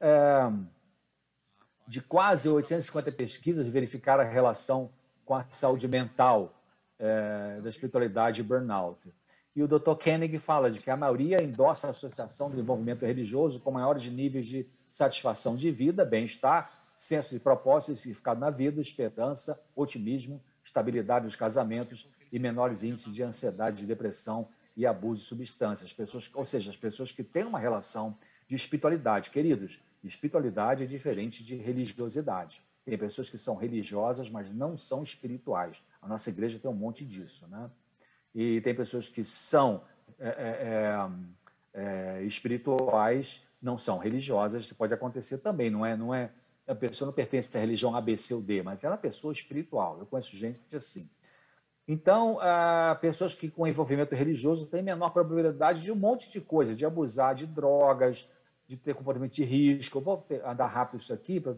[0.00, 0.50] É,
[1.86, 4.90] de quase 850 pesquisas verificaram a relação
[5.24, 6.54] com a saúde mental
[6.98, 9.12] é, da espiritualidade e burnout.
[9.54, 9.94] E o Dr.
[10.02, 14.46] Koenig fala de que a maioria endossa a associação do envolvimento religioso com maiores níveis
[14.46, 21.26] de satisfação de vida, bem-estar senso de propósito e significado na vida, esperança, otimismo, estabilidade
[21.26, 25.92] dos casamentos e menores índices de ansiedade, de depressão e abuso de substâncias.
[25.92, 28.18] Pessoas, ou seja, as pessoas que têm uma relação
[28.48, 29.30] de espiritualidade.
[29.30, 32.60] Queridos, espiritualidade é diferente de religiosidade.
[32.84, 35.80] Tem pessoas que são religiosas, mas não são espirituais.
[36.02, 37.70] A nossa igreja tem um monte disso, né?
[38.34, 39.84] E tem pessoas que são
[40.18, 44.64] é, é, é, é espirituais, não são religiosas.
[44.64, 45.96] Isso pode acontecer também, não é?
[45.96, 46.30] Não é
[46.68, 49.00] a pessoa não pertence à religião A, B, C ou D, mas ela é uma
[49.00, 49.98] pessoa espiritual.
[49.98, 51.08] Eu conheço gente assim.
[51.88, 52.38] Então,
[53.00, 57.34] pessoas que com envolvimento religioso têm menor probabilidade de um monte de coisa, de abusar
[57.34, 58.28] de drogas,
[58.66, 59.96] de ter comportamento de risco.
[59.96, 61.56] Eu vou andar rápido isso aqui para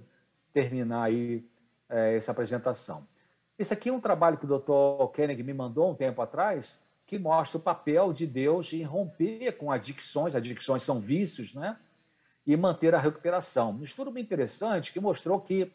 [0.52, 1.44] terminar aí
[1.88, 3.04] é, essa apresentação.
[3.58, 5.12] Esse aqui é um trabalho que o Dr.
[5.12, 9.72] Koenig me mandou um tempo atrás, que mostra o papel de Deus em romper com
[9.72, 10.36] adicções.
[10.36, 11.76] Adicções são vícios, né?
[12.52, 13.70] E manter a recuperação.
[13.70, 15.70] Um estudo bem interessante que mostrou que,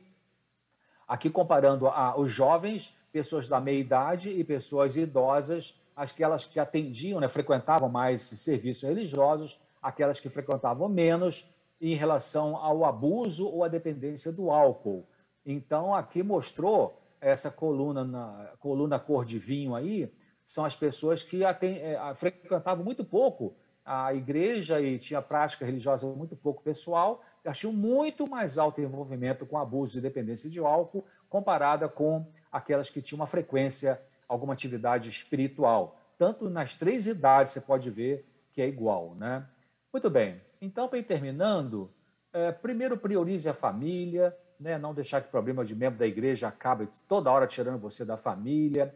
[1.07, 7.21] aqui comparando a, os jovens, pessoas da meia idade e pessoas idosas, aquelas que atendiam,
[7.21, 11.47] né, frequentavam mais serviços religiosos, aquelas que frequentavam menos,
[11.79, 15.07] em relação ao abuso ou à dependência do álcool.
[15.45, 20.13] Então, aqui mostrou essa coluna, na, coluna cor de vinho aí,
[20.43, 23.55] são as pessoas que atem, é, frequentavam muito pouco
[23.85, 29.57] a igreja e tinha prática religiosa muito pouco pessoal, elas muito mais alto envolvimento com
[29.57, 35.99] abuso e dependência de álcool comparada com aquelas que tinham uma frequência, alguma atividade espiritual.
[36.17, 39.45] Tanto nas três idades você pode ver que é igual, né?
[39.93, 40.41] Muito bem.
[40.61, 41.91] Então, para ir terminando,
[42.33, 44.77] é, primeiro priorize a família, né?
[44.77, 48.17] não deixar que o problema de membro da igreja acabe toda hora tirando você da
[48.17, 48.93] família.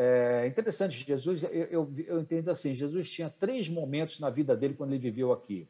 [0.00, 4.74] É interessante, Jesus, eu, eu, eu, entendo assim, Jesus tinha três momentos na vida dele
[4.74, 5.68] quando ele viveu aqui.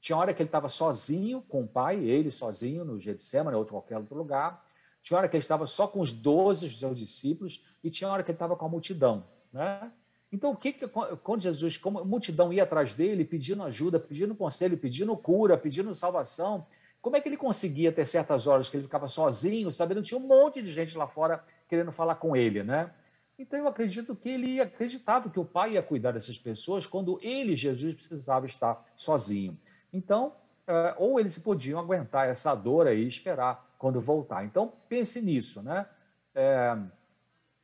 [0.00, 3.66] Tinha hora que ele estava sozinho com o pai, ele sozinho no Getsemane, ou em
[3.66, 4.64] qualquer outro lugar.
[5.02, 8.22] Tinha hora que ele estava só com os doze, os seus discípulos, e tinha hora
[8.22, 9.26] que ele estava com a multidão.
[9.52, 9.92] Né?
[10.32, 14.34] Então, o que, que quando Jesus, como a multidão ia atrás dele, pedindo ajuda, pedindo
[14.34, 16.66] conselho, pedindo cura, pedindo salvação,
[17.02, 20.18] como é que ele conseguia ter certas horas que ele ficava sozinho, sabendo que tinha
[20.18, 22.90] um monte de gente lá fora querendo falar com ele, né?
[23.38, 27.54] Então, eu acredito que ele acreditava que o pai ia cuidar dessas pessoas quando ele,
[27.54, 29.58] Jesus, precisava estar sozinho.
[29.92, 30.32] Então,
[30.66, 34.44] é, ou eles podiam aguentar essa dor aí e esperar quando voltar.
[34.44, 35.86] Então, pense nisso, né?
[36.34, 36.76] É,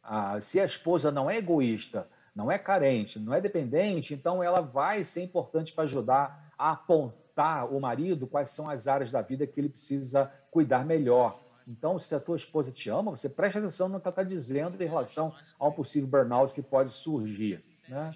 [0.02, 4.60] a, se a esposa não é egoísta, não é carente, não é dependente, então ela
[4.60, 9.46] vai ser importante para ajudar a apontar o marido quais são as áreas da vida
[9.46, 11.41] que ele precisa cuidar melhor.
[11.66, 14.80] Então, se a tua esposa te ama, você preste atenção no que ela está dizendo
[14.82, 17.62] em relação a um possível burnout que pode surgir.
[17.88, 18.14] Né?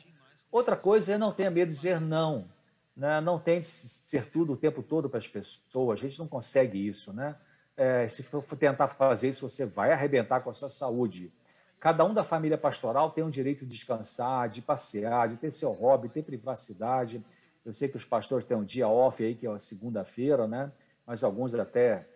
[0.51, 2.49] Outra coisa é não tenha medo de dizer não.
[2.97, 3.21] Né?
[3.21, 5.99] Não tente ser tudo o tempo todo para as pessoas.
[5.99, 7.13] A gente não consegue isso.
[7.13, 7.37] Né?
[7.77, 11.33] É, se for tentar fazer isso, você vai arrebentar com a sua saúde.
[11.79, 15.73] Cada um da família pastoral tem o direito de descansar, de passear, de ter seu
[15.73, 17.23] hobby, ter privacidade.
[17.65, 20.73] Eu sei que os pastores têm um dia off aí, que é a segunda-feira, né?
[21.07, 22.07] mas alguns até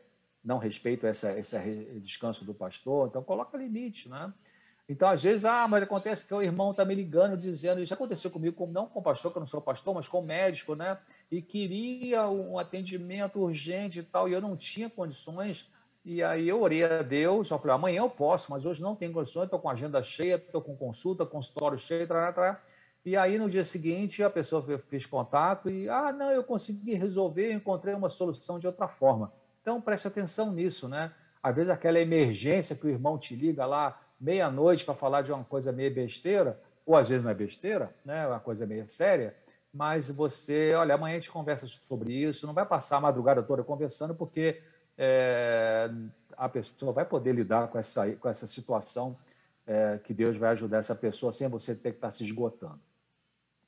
[0.45, 1.59] não respeitam essa, esse
[2.01, 4.33] descanso do pastor, então coloca limite, né?
[4.89, 8.29] Então, às vezes, ah, mas acontece que o irmão está me ligando dizendo, isso aconteceu
[8.29, 10.99] comigo, não com pastor, que eu não sou pastor, mas com o médico, né?
[11.31, 15.71] E queria um atendimento urgente e tal, e eu não tinha condições.
[16.05, 19.13] E aí eu orei a Deus, só falei, amanhã eu posso, mas hoje não tenho
[19.13, 22.61] condições, estou com agenda cheia, estou com consulta, consultório cheio, trá, trá.
[23.05, 27.53] E aí no dia seguinte a pessoa fez contato e, ah, não, eu consegui resolver,
[27.53, 29.33] eu encontrei uma solução de outra forma.
[29.61, 31.13] Então preste atenção nisso, né?
[31.43, 35.45] Às vezes aquela emergência que o irmão te liga lá meia-noite para falar de uma
[35.45, 38.27] coisa meio besteira, ou às vezes não é besteira, né?
[38.27, 39.35] uma coisa meio séria,
[39.73, 43.63] mas você, olha, amanhã a gente conversa sobre isso, não vai passar a madrugada toda
[43.63, 44.61] conversando, porque
[44.99, 45.91] é,
[46.37, 49.17] a pessoa vai poder lidar com essa, com essa situação
[49.67, 52.81] é, que Deus vai ajudar essa pessoa sem você ter que estar se esgotando.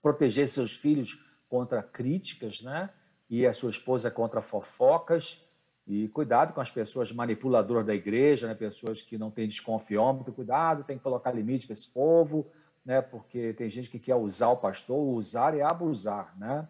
[0.03, 2.91] Proteger seus filhos contra críticas, né?
[3.31, 5.47] E a sua esposa contra fofocas,
[5.87, 8.55] e cuidado com as pessoas manipuladoras da igreja, né?
[8.55, 12.47] pessoas que não têm desconfiômetro, cuidado, tem que colocar limite para esse povo,
[12.85, 13.03] né?
[13.03, 16.37] porque tem gente que quer usar o pastor, usar e abusar.
[16.39, 16.69] Né?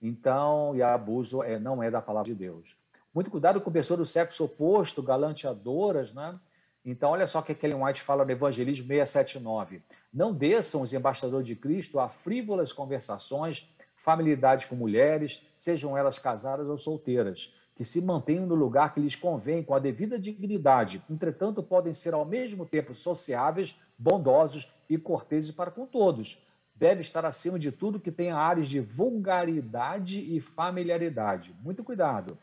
[0.00, 2.76] Então, e abuso é, não é da palavra de Deus.
[3.14, 6.38] Muito cuidado com pessoas do sexo oposto, galanteadoras, né?
[6.84, 9.82] Então, olha só o que Kellen White fala no Evangelismo 679.
[10.12, 16.68] Não desçam os embaixadores de Cristo a frívolas conversações, familiaridade com mulheres, sejam elas casadas
[16.68, 21.62] ou solteiras que se mantenham no lugar que lhes convém com a devida dignidade, entretanto,
[21.62, 26.44] podem ser ao mesmo tempo sociáveis, bondosos e corteses para com todos.
[26.74, 31.54] Deve estar acima de tudo que tenha áreas de vulgaridade e familiaridade.
[31.62, 32.36] Muito cuidado.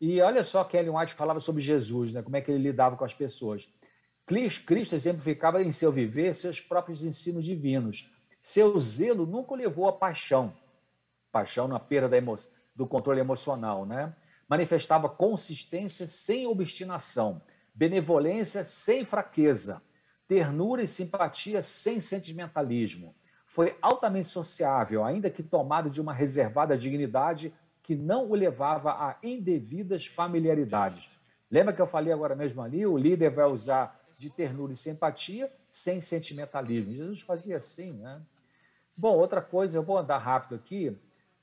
[0.00, 2.20] E olha só que Ellen White falava sobre Jesus, né?
[2.20, 3.72] como é que ele lidava com as pessoas.
[4.26, 8.12] Cristo exemplificava em seu viver seus próprios ensinos divinos.
[8.40, 10.52] Seu zelo nunca levou à paixão.
[11.30, 12.36] Paixão na perda emo...
[12.74, 14.12] do controle emocional, né?
[14.52, 17.40] Manifestava consistência sem obstinação,
[17.74, 19.80] benevolência sem fraqueza,
[20.28, 23.14] ternura e simpatia sem sentimentalismo.
[23.46, 29.16] Foi altamente sociável, ainda que tomado de uma reservada dignidade que não o levava a
[29.22, 31.08] indevidas familiaridades.
[31.50, 32.84] Lembra que eu falei agora mesmo ali?
[32.84, 36.92] O líder vai usar de ternura e simpatia sem sentimentalismo.
[36.92, 38.20] Jesus fazia assim, né?
[38.94, 40.94] Bom, outra coisa, eu vou andar rápido aqui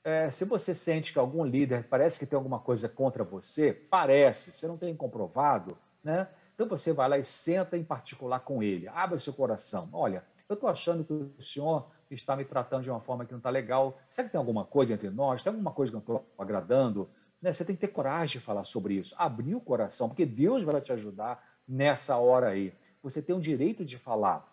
[0.02, 4.52] é, se você sente que algum líder parece que tem alguma coisa contra você, parece,
[4.52, 6.28] você não tem comprovado, né?
[6.54, 9.88] Então você vai lá e senta em particular com ele, abre seu coração.
[9.92, 13.38] Olha, eu estou achando que o senhor está me tratando de uma forma que não
[13.38, 13.98] está legal.
[14.08, 15.42] Será que tem alguma coisa entre nós?
[15.42, 17.08] Tem alguma coisa que não estou agradando?
[17.40, 17.52] Né?
[17.52, 20.80] Você tem que ter coragem de falar sobre isso, abrir o coração, porque Deus vai
[20.80, 22.74] te ajudar nessa hora aí.
[23.02, 24.46] Você tem o direito de falar,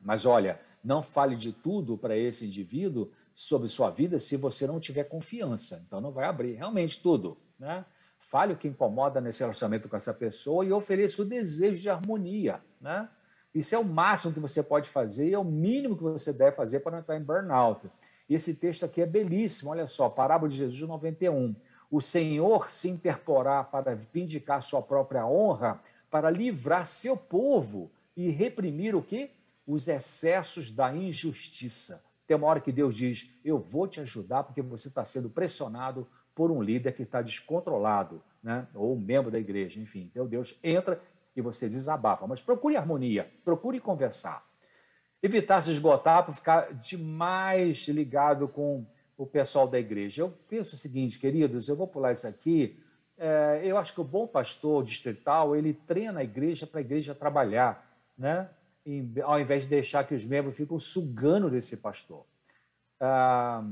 [0.00, 4.80] mas olha, não fale de tudo para esse indivíduo sobre sua vida se você não
[4.80, 5.84] tiver confiança.
[5.86, 7.84] Então não vai abrir realmente tudo, né?
[8.18, 12.62] Fale o que incomoda nesse relacionamento com essa pessoa e ofereça o desejo de harmonia,
[12.80, 13.06] né?
[13.54, 16.56] Isso é o máximo que você pode fazer e é o mínimo que você deve
[16.56, 17.90] fazer para não entrar em burnout.
[18.28, 21.54] Esse texto aqui é belíssimo, olha só, parábola de Jesus 91.
[21.90, 25.80] O Senhor se interporá para vindicar sua própria honra,
[26.10, 29.30] para livrar seu povo e reprimir o que?
[29.66, 32.02] os excessos da injustiça.
[32.26, 36.06] Tem uma hora que Deus diz: Eu vou te ajudar porque você está sendo pressionado
[36.34, 38.66] por um líder que está descontrolado, né?
[38.74, 40.08] ou um membro da igreja, enfim.
[40.10, 41.00] Então Deus entra
[41.36, 42.26] e você desabafa.
[42.26, 44.44] Mas procure harmonia, procure conversar.
[45.22, 48.84] evitar se esgotar para ficar demais ligado com
[49.16, 50.22] o pessoal da igreja.
[50.22, 52.78] Eu penso o seguinte, queridos, eu vou pular isso aqui.
[53.16, 57.14] É, eu acho que o bom pastor distrital ele treina a igreja para a igreja
[57.14, 58.50] trabalhar, né?
[59.22, 62.24] Ao invés de deixar que os membros ficam sugando desse pastor.
[63.00, 63.64] Ah,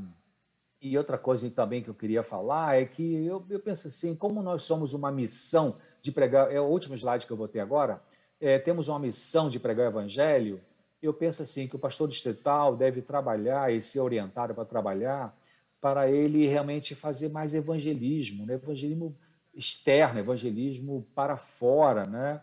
[0.81, 4.43] e outra coisa também que eu queria falar é que eu, eu penso assim, como
[4.43, 8.03] nós somos uma missão de pregar, é o último slide que eu vou ter agora,
[8.41, 10.61] é, temos uma missão de pregar o evangelho,
[11.01, 15.37] eu penso assim que o pastor distrital deve trabalhar e ser orientado para trabalhar
[15.81, 18.55] para ele realmente fazer mais evangelismo, né?
[18.55, 19.17] evangelismo
[19.53, 22.41] externo, evangelismo para fora, né?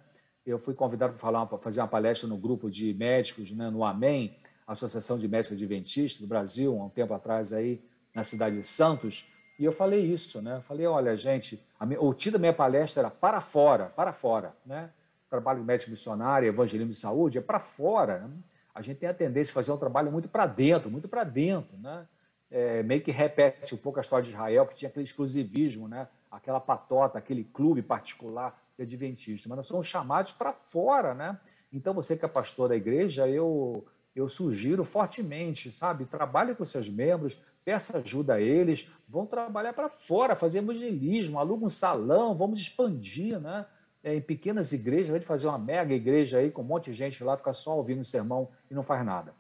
[0.50, 4.36] Eu fui convidado para falar, fazer uma palestra no grupo de médicos, né, no Amém,
[4.68, 7.80] Associação de Médicos Adventistas do Brasil, há um tempo atrás aí
[8.16, 10.56] na cidade de Santos, e eu falei isso, né?
[10.58, 14.56] Eu falei, olha, gente, minha, o título da minha palestra era para fora, para fora,
[14.66, 14.90] né?
[15.30, 18.20] Trabalho médico missionário, evangelismo de saúde, é para fora.
[18.20, 18.32] Né?
[18.74, 21.78] A gente tem a tendência a fazer um trabalho muito para dentro, muito para dentro,
[21.78, 22.08] né?
[22.50, 26.08] É, meio que repete um pouco a história de Israel, que tinha aquele exclusivismo, né?
[26.32, 31.40] aquela patota, aquele clube particular de adventista, mas nós somos chamados para fora, né?
[31.72, 36.06] Então, você que é pastor da igreja, eu, eu sugiro fortemente, sabe?
[36.06, 41.66] Trabalhe com seus membros, peça ajuda a eles, vão trabalhar para fora, fazer evangelismo, aluga
[41.66, 43.66] um salão, vamos expandir, né?
[44.02, 46.94] É, em pequenas igrejas, a de fazer uma mega igreja aí com um monte de
[46.94, 49.34] gente lá, ficar só ouvindo o sermão e não faz nada.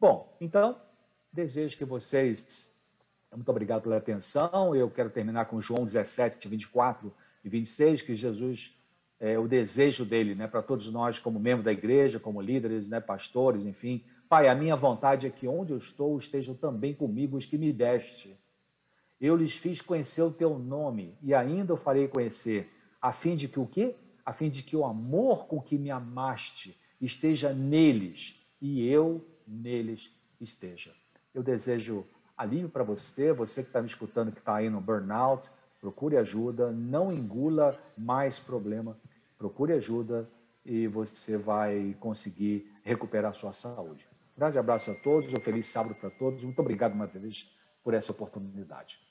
[0.00, 0.80] Bom, então,
[1.30, 2.74] desejo que vocês.
[3.30, 4.74] Muito obrigado pela atenção.
[4.74, 7.12] Eu quero terminar com João 17, 24
[7.44, 8.75] e 26, que Jesus,
[9.18, 13.00] é, o desejo dele, né, para todos nós, como membro da igreja, como líderes, né,
[13.00, 14.04] pastores, enfim.
[14.28, 17.72] Pai, a minha vontade é que onde eu estou estejam também comigo os que me
[17.72, 18.38] deste.
[19.20, 23.48] Eu lhes fiz conhecer o teu nome e ainda o farei conhecer, a fim de
[23.48, 23.94] que o quê?
[24.26, 30.12] a fim de que o amor com que me amaste esteja neles e eu neles
[30.40, 30.92] esteja.
[31.32, 32.04] Eu desejo
[32.36, 35.48] alívio para você, você que está me escutando, que está aí no burnout,
[35.80, 38.96] procure ajuda, não engula mais problema,
[39.38, 40.28] procure ajuda
[40.64, 44.06] e você vai conseguir recuperar a sua saúde.
[44.36, 46.42] Um grande abraço a todos, um feliz sábado para todos.
[46.42, 47.50] Muito obrigado uma vez
[47.82, 49.05] por essa oportunidade.